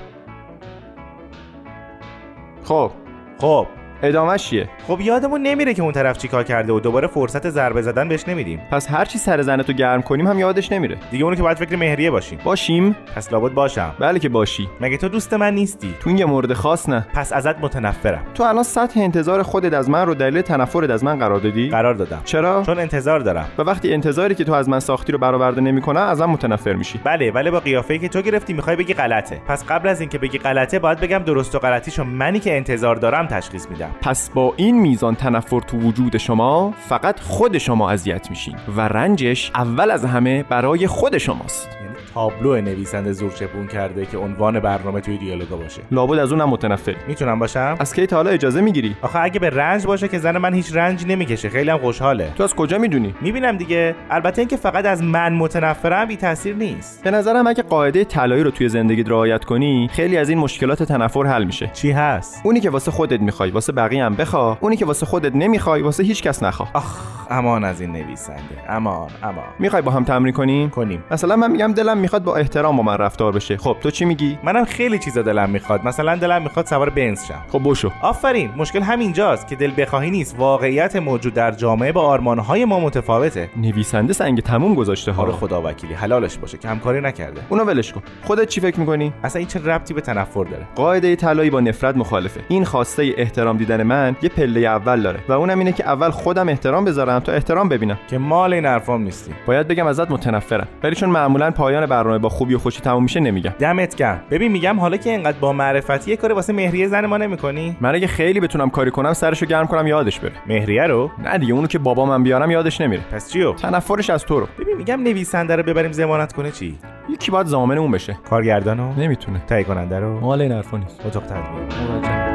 خب. 2.64 2.92
خب. 3.38 3.68
ادامش 4.04 4.50
چیه؟ 4.50 4.70
خب 4.88 5.02
یادمون 5.02 5.42
نمیره 5.42 5.74
که 5.74 5.82
اون 5.82 5.92
طرف 5.92 6.18
چیکار 6.18 6.44
کرده 6.44 6.74
و 6.74 6.80
دوباره 6.80 7.08
فرصت 7.08 7.50
ضربه 7.50 7.82
زدن 7.82 8.10
بهش 8.10 8.28
نمیدیم. 8.28 8.62
پس 8.72 8.92
هر 8.92 9.06
چی 9.06 9.18
سر 9.18 9.42
زنتو 9.42 9.74
گرم 9.74 10.02
کنیم 10.02 10.28
هم 10.28 10.40
یادش 10.40 10.72
نمیره. 10.72 10.98
دیگه 11.12 11.24
اونو 11.24 11.36
که 11.36 11.44
باید 11.44 11.58
فکر 11.58 11.76
مهریه 11.76 12.12
باشیم. 12.12 12.40
باشیم. 12.44 12.96
پس 13.16 13.34
لابد 13.34 13.52
باشم. 13.52 13.96
بله 14.00 14.20
که 14.20 14.30
باشی. 14.30 14.70
مگه 14.82 14.98
تو 14.98 15.10
دوست 15.10 15.34
من 15.34 15.54
نیستی؟ 15.54 15.94
تو 16.00 16.10
این 16.10 16.18
یه 16.18 16.26
مورد 16.26 16.54
خاص 16.54 16.90
نه. 16.90 17.08
پس 17.14 17.34
ازت 17.34 17.60
متنفرم. 17.60 18.24
تو 18.36 18.44
الان 18.44 18.64
سطح 18.64 19.00
انتظار 19.00 19.44
خودت 19.44 19.74
از 19.74 19.90
من 19.90 20.06
رو 20.06 20.14
دلیل 20.14 20.42
تنفرت 20.42 20.90
از 20.90 21.04
من 21.04 21.20
قرار 21.20 21.40
دادی؟ 21.40 21.70
قرار 21.70 21.94
دادم. 21.94 22.22
چرا؟ 22.26 22.64
چون 22.66 22.80
انتظار 22.80 23.20
دارم. 23.20 23.46
و 23.58 23.62
وقتی 23.62 23.94
انتظاری 23.94 24.36
که 24.36 24.44
تو 24.44 24.54
از 24.54 24.70
من 24.70 24.80
ساختی 24.80 25.12
رو 25.12 25.18
برآورده 25.18 25.62
نمی‌کنه 25.62 26.00
ازم 26.00 26.26
متنفر 26.26 26.74
میشی. 26.74 27.00
بله 27.04 27.32
ولی 27.32 27.52
با 27.52 27.60
قیافه‌ای 27.60 28.00
که 28.00 28.10
تو 28.10 28.22
گرفتی 28.22 28.54
می‌خوای 28.54 28.76
بگی 28.76 28.94
غلطه. 28.94 29.42
پس 29.48 29.66
قبل 29.66 29.90
از 29.90 30.00
اینکه 30.00 30.18
بگی 30.18 30.38
غلطه 30.38 30.80
باید 30.80 31.00
بگم 31.00 31.18
درست 31.18 31.56
و 31.56 31.60
غلطیشو 31.60 32.04
منی 32.04 32.40
که 32.40 32.58
انتظار 32.58 32.96
دارم 32.96 33.28
تشخیص 33.28 33.70
میدم. 33.70 33.87
پس 34.02 34.30
با 34.30 34.54
این 34.58 34.80
میزان 34.80 35.16
تنفر 35.16 35.60
تو 35.60 35.78
وجود 35.78 36.18
شما 36.18 36.74
فقط 36.90 37.20
خود 37.20 37.58
شما 37.58 37.90
اذیت 37.90 38.30
میشین 38.30 38.56
و 38.78 38.82
رنجش 38.82 39.52
اول 39.56 39.92
از 39.92 40.06
همه 40.06 40.44
برای 40.44 40.88
خود 40.88 41.18
شماست. 41.18 41.68
یعنی 41.82 41.96
تابلو 42.14 42.62
نویسنده 42.62 43.12
زور 43.12 43.32
چپون 43.32 43.68
کرده 43.68 44.06
که 44.06 44.18
عنوان 44.18 44.60
برنامه 44.60 45.02
توی 45.02 45.18
دیالوگا 45.18 45.56
باشه. 45.58 45.82
لابد 45.92 46.20
از 46.20 46.32
اونم 46.32 46.50
متنفری 46.50 46.96
می‌تونم 47.08 47.40
باشم؟ 47.40 47.76
از 47.80 47.94
کی 47.94 48.08
تا 48.08 48.16
حالا 48.16 48.30
اجازه 48.30 48.62
می‌گیری؟ 48.62 48.96
آخه 49.02 49.20
اگه 49.20 49.40
به 49.40 49.50
رنج 49.50 49.86
باشه 49.86 50.08
که 50.08 50.20
زن 50.20 50.38
من 50.38 50.54
هیچ 50.54 50.76
رنج 50.76 51.06
نمی‌کشه 51.08 51.50
خیلی 51.50 51.70
هم 51.70 51.78
خوشحاله. 51.78 52.32
تو 52.38 52.44
از 52.44 52.56
کجا 52.56 52.78
می‌دونی؟ 52.78 53.16
می‌بینم 53.22 53.58
دیگه. 53.58 53.96
البته 54.10 54.40
اینکه 54.40 54.58
فقط 54.58 54.86
از 54.86 55.04
من 55.04 55.34
متنفرم 55.34 56.08
بی 56.08 56.18
تاثیر 56.18 56.56
نیست. 56.56 57.04
به 57.04 57.12
نظرم 57.12 57.48
اگه 57.48 57.64
قاعده 57.64 58.04
طلایی 58.04 58.44
رو 58.44 58.52
توی 58.52 58.70
زندگی 58.70 59.04
رعایت 59.04 59.46
کنی 59.46 59.90
خیلی 59.92 60.18
از 60.18 60.30
این 60.30 60.38
مشکلات 60.38 60.84
تنفر 60.84 61.26
حل 61.26 61.44
میشه. 61.44 61.72
چی 61.74 61.92
هست؟ 61.92 62.42
اونی 62.44 62.60
که 62.60 62.70
واسه 62.70 62.92
خودت 62.92 63.22
می‌خوای 63.22 63.50
واسه 63.50 63.74
بقیه 63.78 64.06
هم 64.06 64.16
بخوا. 64.16 64.58
اونی 64.62 64.76
که 64.76 64.86
واسه 64.86 65.06
خودت 65.06 65.36
نمی‌خوای 65.36 65.82
واسه 65.82 66.04
هیچ 66.04 66.24
کس 66.24 66.44
نخوا. 66.44 66.68
آخ 66.74 67.00
امان 67.30 67.64
از 67.64 67.82
این 67.82 67.92
نویسنده. 67.92 68.42
امان 68.70 69.10
امان. 69.24 69.46
می‌خوای 69.60 69.82
با 69.82 69.92
هم 69.92 70.04
تمرین 70.04 70.34
کنیم؟ 70.34 70.70
کنیم. 70.70 71.04
مثلا 71.12 71.36
من 71.36 71.52
میگم 71.52 71.74
دلم 71.74 71.98
می‌خواد 71.98 72.24
با 72.24 72.36
احترام 72.36 72.78
با 72.78 72.84
من 72.84 72.98
رفتار 72.98 73.32
بشه. 73.32 73.58
خب 73.58 73.78
تو 73.82 73.92
چی 73.92 74.06
میگی؟ 74.06 74.40
منم 74.44 74.66
خیلی 74.66 75.00
چیزا 75.00 75.22
دلم 75.22 75.50
می‌خواد. 75.50 75.86
مثلا 75.86 76.16
دلم 76.16 76.42
می‌خواد 76.42 76.66
سوار 76.66 76.90
بنز 76.90 77.26
شم. 77.26 77.42
خب 77.52 77.62
بشو. 77.64 77.92
آفرین 78.02 78.52
مشکل 78.58 78.82
همینجاست 78.82 79.48
که 79.48 79.56
دل 79.56 79.72
بخواهی 79.78 80.12
نیست. 80.12 80.36
واقعیت 80.40 80.96
موجود 80.96 81.34
در 81.34 81.52
جامعه 81.52 81.92
با 81.92 82.02
آرمانهای 82.02 82.66
ما 82.66 82.80
متفاوته. 82.80 83.50
نویسنده 83.58 84.14
سنگ 84.14 84.42
تموم 84.42 84.76
گذاشته 84.76 85.12
ها. 85.12 85.24
آره 85.24 85.32
خدا 85.32 85.62
وکیلی. 85.62 85.94
حلالش 85.94 86.38
باشه 86.38 86.58
که 86.58 86.68
همکاری 86.68 87.02
نکرده. 87.02 87.42
اونو 87.50 87.64
ولش 87.64 87.94
کن. 87.94 88.02
خودت 88.24 88.48
چی 88.48 88.62
فکر 88.62 88.80
می‌کنی؟ 88.80 89.14
اصلا 89.24 89.40
این 89.40 89.48
چه 89.48 89.66
ربطی 89.66 89.94
به 89.94 90.02
تنفر 90.02 90.44
داره؟ 90.44 90.68
قاعده 90.76 91.16
طلایی 91.16 91.50
با 91.50 91.60
نفرت 91.60 91.98
مخالفه. 91.98 92.42
این 92.48 92.66
خواسته 92.66 93.14
احترام 93.18 93.58
دیدن 93.68 93.84
من 93.84 94.16
یه 94.22 94.30
پله 94.30 94.60
اول 94.60 95.02
داره 95.02 95.20
و 95.30 95.34
اونم 95.34 95.60
اینه 95.60 95.72
که 95.72 95.86
اول 95.90 96.10
خودم 96.10 96.50
احترام 96.50 96.86
بذارم 96.86 97.20
تا 97.20 97.32
احترام 97.32 97.70
ببینم. 97.70 97.98
که 98.08 98.18
مال 98.18 98.54
این 98.54 98.66
حرفام 98.66 99.02
نیستی. 99.02 99.32
باید 99.46 99.68
بگم 99.68 99.88
ازت 99.88 100.12
متنفرم. 100.12 100.68
ولی 100.84 100.96
چون 100.96 101.10
معمولا 101.10 101.52
پایان 101.52 101.86
برنامه 101.86 102.18
با 102.18 102.30
خوبی 102.30 102.54
و 102.54 102.58
خوشی 102.58 102.82
تموم 102.82 103.04
میشه 103.04 103.20
نمیگم. 103.20 103.54
دمت 103.60 103.96
گرم. 103.96 104.22
ببین 104.32 104.52
میگم 104.52 104.80
حالا 104.80 104.98
که 104.98 105.10
اینقدر 105.10 105.38
با 105.40 105.54
معرفتی 105.54 106.12
یه 106.12 106.18
کاری 106.18 106.34
واسه 106.34 106.54
مهریه 106.54 106.88
زن 106.88 107.06
ما 107.06 107.18
نمی‌کنی؟ 107.18 107.78
من 107.82 107.96
اگه 107.96 108.08
خیلی 108.08 108.40
بتونم 108.40 108.70
کاری 108.70 108.92
کنم 108.92 109.14
سرشو 109.14 109.46
گرم 109.46 109.68
کنم 109.68 109.88
یادش 109.88 110.20
بره. 110.20 110.32
مهریه 110.48 110.84
رو؟ 110.84 111.12
نه 111.24 111.38
دیگه 111.38 111.54
اونو 111.54 111.68
که 111.68 111.80
بابا 111.80 112.06
من 112.06 112.24
بیارم 112.24 112.52
یادش 112.52 112.82
نمیره. 112.82 113.02
پس 113.12 113.32
چیو 113.32 113.54
تنفرش 113.54 114.10
از 114.10 114.26
تو 114.26 114.40
رو. 114.40 114.48
ببین 114.60 114.78
میگم 114.78 115.02
نویسنده 115.02 115.56
رو 115.56 115.64
ببریم 115.64 115.92
ضمانت 115.92 116.34
کنه 116.34 116.52
چی؟ 116.52 116.78
یکی 117.10 117.32
باید 117.32 117.48
ضامن 117.48 117.78
اون 117.78 117.92
بشه. 117.92 118.18
کارگردانو 118.30 118.94
نمی‌تونه. 118.98 119.42
تهیه 119.48 119.64
کننده 119.64 120.00
رو؟ 120.00 120.20
مال 120.20 120.42
این 120.42 120.52
حرفا 120.52 120.78
نیست. 120.78 121.06
اتاق 121.06 121.24
تدوین 121.24 122.27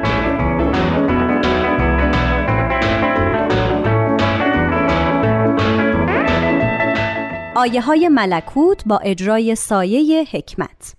آیه 7.56 7.80
های 7.80 8.08
ملکوت 8.08 8.82
با 8.86 8.98
اجرای 8.98 9.54
سایه 9.54 10.24
حکمت. 10.32 10.94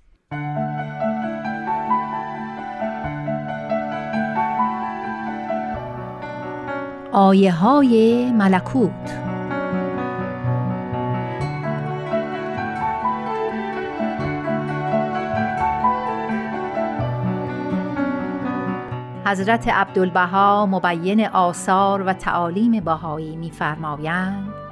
آیه 7.11 7.51
های 7.51 8.31
ملکوت. 8.31 8.91
حضرت 19.25 19.67
عبدالبها 19.67 20.65
مبین 20.65 21.27
آثار 21.27 22.01
و 22.01 22.13
تعالیم 22.13 22.79
بهایی 22.79 23.35
می‌فرمایند. 23.35 24.62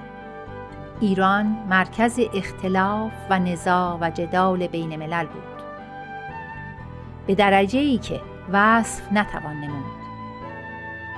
ایران 1.01 1.45
مرکز 1.69 2.19
اختلاف 2.33 3.11
و 3.29 3.39
نزاع 3.39 3.97
و 4.01 4.09
جدال 4.09 4.67
بین 4.67 4.95
ملل 4.95 5.25
بود. 5.25 5.63
به 7.27 7.35
درجه 7.35 7.79
ای 7.79 7.97
که 7.97 8.21
وصف 8.51 9.11
نتوان 9.11 9.55
نمود. 9.55 10.01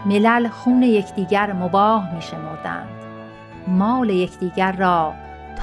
ملل 0.06 0.48
خون 0.48 0.84
یکدیگر 0.84 1.54
مباه 1.54 2.16
می 2.16 2.22
شمردند. 2.22 2.90
مال 3.68 4.10
یکدیگر 4.10 4.72
را 4.72 5.14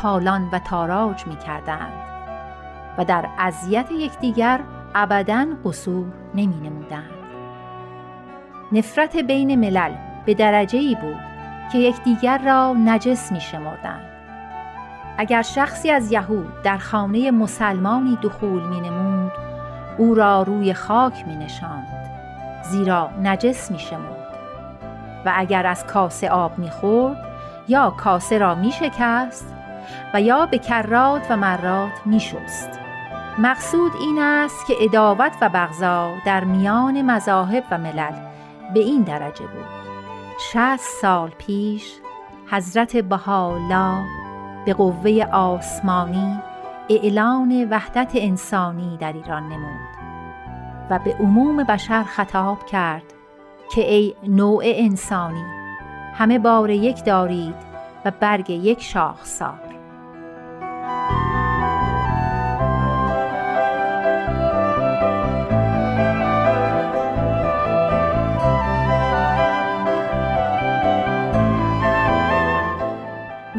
تالان 0.03 0.49
و 0.53 0.59
تاراج 0.59 1.27
می 1.27 1.37
کردند 1.37 1.93
و 2.99 3.05
در 3.05 3.29
اذیت 3.39 3.93
یکدیگر 3.93 4.61
ابدا 4.95 5.47
قصور 5.65 6.07
نمی 6.35 6.69
نمودند. 6.69 7.11
نفرت 8.73 9.17
بین 9.17 9.55
ملل 9.61 9.95
به 10.27 10.35
درجه 10.35 10.79
ای 10.79 10.95
بود 10.95 11.21
که 11.73 11.79
یکدیگر 11.79 12.39
را 12.39 12.75
نجس 12.85 13.33
می 13.33 13.41
شمردند. 13.41 14.10
اگر 15.21 15.43
شخصی 15.43 15.91
از 15.91 16.13
یهود 16.13 16.63
در 16.63 16.79
خانه 16.79 17.31
مسلمانی 17.31 18.19
دخول 18.23 18.63
می 18.63 18.81
نمود 18.81 19.33
او 19.99 20.15
را 20.15 20.43
روی 20.43 20.75
خاک 20.75 21.27
می 21.27 21.37
نشاند 21.37 22.11
زیرا 22.71 23.11
نجس 23.23 23.71
می 23.71 23.79
شمرد 23.79 24.35
و 25.27 25.33
اگر 25.37 25.67
از 25.67 25.87
کاسه 25.87 26.31
آب 26.31 26.59
می 26.59 26.71
خورد 26.71 27.17
یا 27.69 27.91
کاسه 27.91 28.39
را 28.39 28.55
می 28.55 28.73
شکست 28.73 29.55
و 30.15 30.21
یا 30.21 30.47
به 30.47 30.59
کرات 30.59 31.31
و 31.31 31.37
مرات 31.37 32.07
می 32.07 32.21
شست. 32.21 32.71
مقصود 33.39 33.93
این 34.01 34.19
است 34.19 34.67
که 34.67 34.75
اداوت 34.81 35.33
و 35.41 35.49
بغضا 35.49 36.11
در 36.27 36.45
میان 36.45 37.03
مذاهب 37.03 37.65
و 37.71 37.79
ملل 37.79 38.15
به 38.75 38.81
این 38.81 39.03
درجه 39.03 39.47
بود 39.47 39.81
شست 40.53 41.01
سال 41.01 41.31
پیش 41.39 41.93
حضرت 42.51 42.97
بهاءالله 42.97 44.20
به 44.65 44.75
قوه 44.75 45.27
آسمانی 45.33 46.39
اعلان 46.89 47.69
وحدت 47.71 48.11
انسانی 48.15 48.97
در 48.97 49.13
ایران 49.13 49.43
نمود 49.43 49.91
و 50.91 50.99
به 50.99 51.15
عموم 51.21 51.65
بشر 51.65 52.03
خطاب 52.03 52.67
کرد 52.67 53.15
که 53.75 53.93
ای 53.93 54.15
نوع 54.29 54.63
انسانی 54.67 55.45
همه 56.15 56.39
بار 56.39 56.71
یک 56.71 57.05
دارید 57.05 57.55
و 58.05 58.13
برگ 58.21 58.51
یک 58.51 58.83
شاخسار 58.83 59.70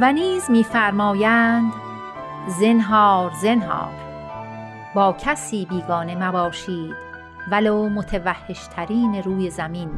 و 0.02 0.12
نیز 0.12 0.52
می‌فرمایند 0.52 1.74
زنهار 2.47 3.32
زنهار 3.41 3.93
با 4.95 5.16
کسی 5.20 5.66
بیگانه 5.66 6.16
مباشید 6.16 6.95
ولو 7.52 7.89
متوحشترین 7.89 9.24
روی 9.24 9.49
زمین 9.49 9.89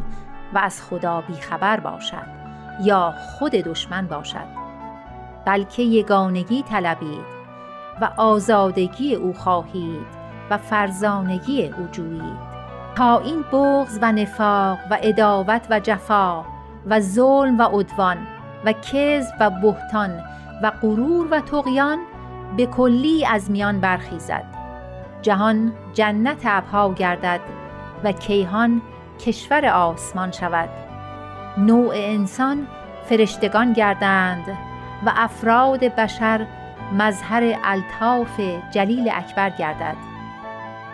و 0.54 0.58
از 0.58 0.82
خدا 0.82 1.22
بیخبر 1.22 1.80
باشد 1.80 2.28
یا 2.82 3.14
خود 3.39 3.51
دشمن 3.51 4.08
باشد 4.08 4.64
بلکه 5.45 5.84
یگانگی 5.84 6.64
طلبید 6.64 7.26
و 8.01 8.10
آزادگی 8.18 9.16
او 9.16 9.34
خواهید 9.34 10.24
و 10.49 10.58
فرزانگی 10.58 11.68
او 11.68 11.88
جویید. 11.91 12.54
تا 12.95 13.20
این 13.20 13.41
بغض 13.41 13.99
و 14.01 14.12
نفاق 14.12 14.78
و 14.91 14.97
اداوت 15.01 15.68
و 15.70 15.80
جفا 15.80 16.43
و 16.86 16.99
ظلم 16.99 17.60
و 17.60 17.64
عدوان 17.64 18.18
و 18.66 18.74
کذب 18.74 19.36
و 19.39 19.49
بهتان 19.49 20.24
و 20.61 20.72
غرور 20.82 21.28
و 21.32 21.39
تقیان 21.39 21.99
به 22.57 22.66
کلی 22.66 23.26
از 23.26 23.51
میان 23.51 23.80
برخیزد. 23.80 24.43
جهان 25.22 25.74
جنت 25.93 26.41
ابها 26.45 26.93
گردد 26.93 27.39
و 28.03 28.11
کیهان 28.11 28.82
کشور 29.26 29.66
آسمان 29.66 30.32
شود. 30.32 30.70
نوع 31.57 31.93
انسان 31.95 32.68
فرشتگان 33.05 33.74
گردند 33.74 34.45
و 35.05 35.11
افراد 35.16 35.80
بشر 35.80 36.47
مظهر 36.97 37.59
الطاف 37.64 38.39
جلیل 38.72 39.11
اکبر 39.14 39.49
گردد. 39.49 39.95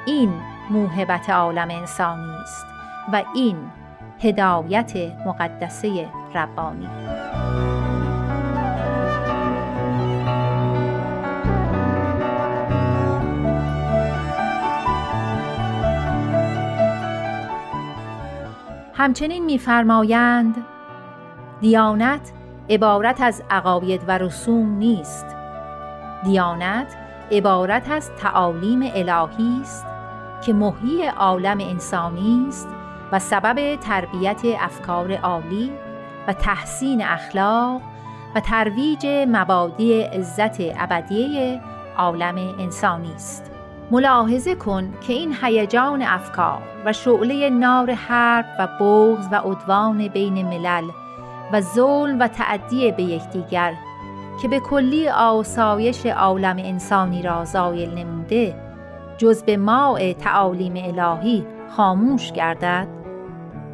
این 0.06 0.34
موهبت 0.70 1.30
عالم 1.30 1.70
انسانی 1.72 2.32
است 2.44 2.66
و 3.14 3.24
این 3.36 3.58
هدایت 4.22 4.94
مقدسه 5.26 6.10
ربانی. 6.36 6.90
همچنین 19.00 19.46
می‌فرمایند 19.46 20.66
دیانت 21.62 22.32
عبارت 22.70 23.22
از 23.22 23.44
عقاید 23.50 24.02
و 24.08 24.18
رسوم 24.18 24.70
نیست. 24.70 25.26
دیانت 26.24 26.96
عبارت 27.32 27.92
از 27.92 28.12
تعالیم 28.16 28.82
الهی 28.96 29.62
است 29.62 29.86
که 30.46 30.54
محیی 30.54 31.06
عالم 31.06 31.58
انسانی 31.60 32.46
است 32.48 32.68
و 33.12 33.20
سبب 33.20 33.76
تربیت 33.76 34.42
افکار 34.60 35.16
عالی 35.16 35.72
و 36.28 36.34
تحسین 36.34 37.04
اخلاق 37.04 37.82
و 38.36 38.40
ترویج 38.40 39.06
مبادی 39.06 40.02
عزت 40.02 40.58
ابدیه 40.60 41.62
عالم 41.98 42.36
انسانی 42.60 43.14
است. 43.14 43.59
ملاحظه 43.92 44.56
کن 44.56 44.94
که 45.08 45.14
این 45.14 45.36
هیجان 45.42 46.02
افکار 46.02 46.62
و 46.86 46.94
شعله 46.94 47.50
نار 47.50 47.92
حرب 47.92 48.46
و 48.60 48.68
بغض 48.68 49.28
و 49.32 49.36
عدوان 49.36 50.08
بین 50.08 50.48
ملل 50.48 50.84
و 51.54 51.62
ظلم 51.62 52.20
و 52.20 52.28
تعدی 52.28 52.92
به 52.92 53.04
یکدیگر 53.04 53.74
که 54.42 54.48
به 54.48 54.60
کلی 54.60 55.10
آسایش 55.10 56.06
عالم 56.06 56.58
انسانی 56.58 57.22
را 57.22 57.46
زایل 57.46 57.90
نموده 57.94 58.56
جز 59.18 59.44
به 59.44 59.58
ماء 59.58 60.14
تعالیم 60.14 60.74
الهی 60.76 61.46
خاموش 61.70 62.32
گردد؟ 62.32 62.88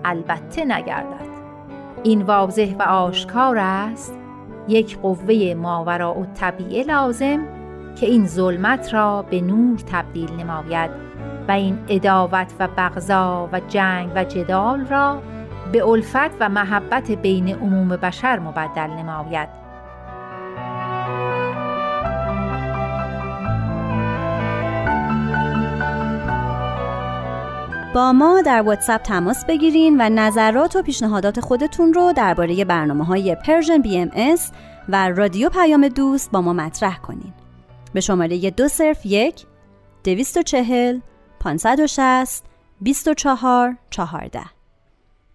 البته 0.05 0.66
نگردد. 0.66 1.36
این 2.03 2.22
واضح 2.22 2.76
و 2.80 2.84
آشکار 2.84 3.57
است. 3.57 4.20
یک 4.68 4.97
قوه 4.99 5.53
ماوراء 5.53 6.13
و 6.13 6.26
طبیعه 6.26 6.84
لازم 6.84 7.55
که 7.96 8.06
این 8.06 8.28
ظلمت 8.28 8.93
را 8.93 9.22
به 9.22 9.41
نور 9.41 9.80
تبدیل 9.91 10.32
نماید 10.32 10.91
و 11.48 11.52
این 11.52 11.80
اداوت 11.88 12.54
و 12.60 12.68
بغضا 12.78 13.50
و 13.52 13.60
جنگ 13.60 14.12
و 14.16 14.24
جدال 14.24 14.86
را 14.86 15.22
به 15.72 15.88
الفت 15.88 16.32
و 16.39 16.50
محبت 16.50 17.12
بین 17.12 17.50
عموم 17.50 17.88
بشر 17.88 18.39
مبدل 18.39 18.89
نماید 18.89 19.50
با 27.96 28.14
ما 28.14 28.41
در 28.41 28.62
واتساپ 28.62 29.02
تماس 29.02 29.46
بگیرین 29.46 30.02
و 30.02 30.10
نظرات 30.10 30.76
و 30.76 30.82
پیشنهادات 30.82 31.39
خودتون 31.39 31.93
رو 31.93 32.14
درباره 32.14 32.66
برنامه 32.66 33.06
های 33.06 33.36
Persian 33.36 33.82
BMS 33.82 34.51
و 34.89 35.10
رادیو 35.10 35.50
پیام 35.50 35.88
دوست 35.88 36.32
با 36.32 36.41
ما 36.41 36.54
مطرح 36.54 36.98
کنین. 36.98 37.45
به 37.96 38.02
شماره 38.02 38.50
دو 38.50 38.68
صفر 38.68 39.06
یک 39.06 39.46
دویست 40.04 40.38
و 40.38 40.41
چهل 40.41 41.00
پانصد 41.39 41.80
و 41.80 41.88
شست 41.88 42.46
بیست 42.82 43.08
و 43.08 43.14
چهار 43.14 43.78
چهارده. 43.89 44.43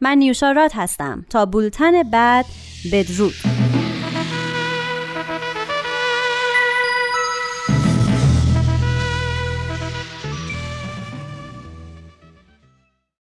من 0.01 0.19
نیوشا 0.19 0.53
راد 0.53 0.71
هستم. 0.75 1.27
تا 1.31 1.47
بولتن 1.47 2.03
بعد 2.03 2.45
بدرود. 2.93 3.60